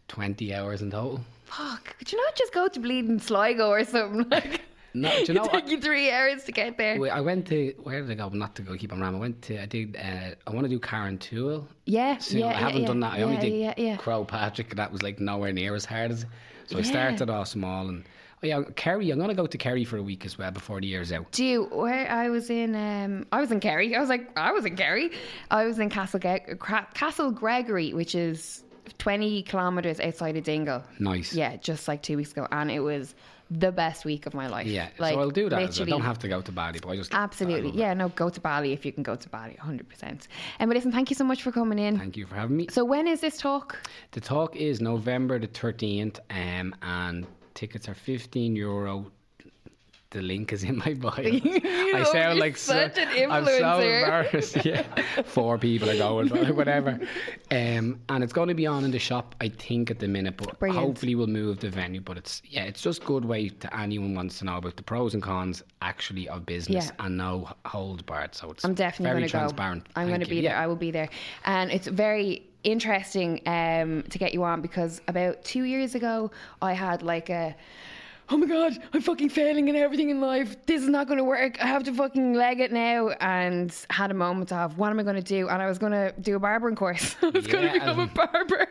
[0.09, 1.21] Twenty hours in total.
[1.45, 4.27] Fuck, could you not just go to bleeding Sligo or something?
[4.31, 4.61] Like,
[4.95, 6.99] No, do you know it took you three hours to get there.
[7.13, 8.31] I went to where did I go?
[8.31, 9.15] Not to go keep on ram.
[9.15, 11.67] I went to I did uh, I want to do Carrauntoohil.
[11.85, 12.39] yeah, soon.
[12.41, 13.13] yeah, I haven't yeah, done that.
[13.13, 13.99] I only did.
[13.99, 14.71] Croagh Patrick.
[14.71, 16.25] and That was like nowhere near as hard as.
[16.67, 18.05] So I started off small and
[18.47, 19.11] yeah, Kerry.
[19.11, 21.31] I'm gonna go to Kerry for a week as well before the year's out.
[21.33, 23.95] Do you, where I was in, um, I was in Kerry.
[23.95, 25.11] I was like, I was in Kerry.
[25.51, 26.59] I was in Castle, Ge-
[26.95, 28.65] Castle Gregory, which is
[28.99, 30.83] 20 kilometres outside of Dingle.
[30.99, 31.33] Nice.
[31.35, 32.47] Yeah, just like two weeks ago.
[32.51, 33.15] And it was
[33.49, 34.67] the best week of my life.
[34.67, 35.57] Yeah, Like, so I'll do that.
[35.57, 35.83] well.
[35.83, 37.69] I don't have to go to Bali, but I just Absolutely.
[37.71, 37.75] it.
[37.77, 40.03] Yeah, no, go to Bali if you can go to Bali, 100%.
[40.03, 41.97] And but listen, thank you so much for coming in.
[41.97, 42.67] Thank you for having me.
[42.71, 43.79] So when is this talk?
[44.13, 47.25] The talk is November the 13th, um, and
[47.57, 49.11] tickets are 15 euro.
[50.11, 51.13] The link is in my bio.
[51.25, 54.03] I sound like such so, an I'm so influencer.
[54.03, 54.57] embarrassed.
[54.65, 54.83] Yeah,
[55.25, 57.01] four people are going, whatever.
[57.51, 60.37] Um, and it's going to be on in the shop, I think, at the minute.
[60.37, 60.87] But Brilliant.
[60.87, 62.01] hopefully, we'll move the venue.
[62.01, 65.13] But it's yeah, it's just good way to anyone wants to know about the pros
[65.15, 67.05] and cons actually of business Yeah.
[67.05, 68.35] and no hold barred.
[68.37, 69.39] So it's I'm definitely very going to go.
[69.41, 69.87] transparent.
[69.97, 70.37] I'm going to you.
[70.37, 70.57] be there.
[70.57, 71.09] I will be there,
[71.45, 76.73] and it's very interesting um, to get you on because about two years ago I
[76.73, 77.57] had like a.
[78.29, 80.57] Oh my god, I'm fucking failing in everything in life.
[80.67, 81.63] This is not going to work.
[81.63, 83.11] I have to fucking leg it now.
[83.21, 85.49] And had a moment of what am I going to do?
[85.49, 87.15] And I was going to do a barbering course.
[87.23, 88.67] I was going to become a um,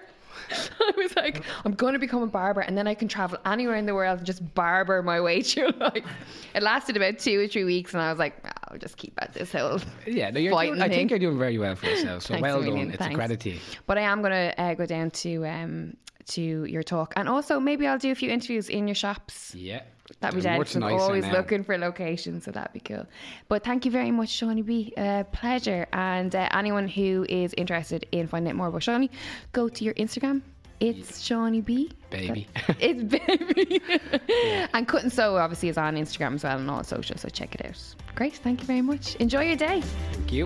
[0.79, 3.75] I was like, I'm going to become a barber, and then I can travel anywhere
[3.75, 6.05] in the world and just barber my way through life.
[6.53, 8.35] It lasted about two or three weeks, and I was like,
[8.69, 11.57] I'll just keep at this whole Yeah, no, you're doing, I think you're doing very
[11.57, 12.23] well for yourself.
[12.23, 12.89] So well done.
[12.89, 13.13] It's thanks.
[13.13, 13.59] a credit to you.
[13.87, 17.59] But I am going to uh, go down to um, to your talk, and also
[17.59, 19.53] maybe I'll do a few interviews in your shops.
[19.55, 19.81] Yeah.
[20.19, 20.57] That'd be dead.
[20.57, 21.31] much I'm always now.
[21.33, 23.05] looking for locations, so that'd be cool.
[23.47, 24.93] But thank you very much, Shawnee B.
[24.95, 25.87] Uh, pleasure.
[25.93, 29.09] And uh, anyone who is interested in finding out more about Shawnee,
[29.51, 30.41] go to your Instagram.
[30.79, 31.91] It's Shawnee B.
[32.09, 32.47] Baby.
[32.79, 33.81] It's baby.
[34.73, 37.55] And Cut and Sew obviously is on Instagram as well and all social, so check
[37.55, 37.81] it out.
[38.13, 38.35] Great.
[38.35, 39.15] Thank you very much.
[39.15, 39.81] Enjoy your day.
[40.11, 40.45] Thank you.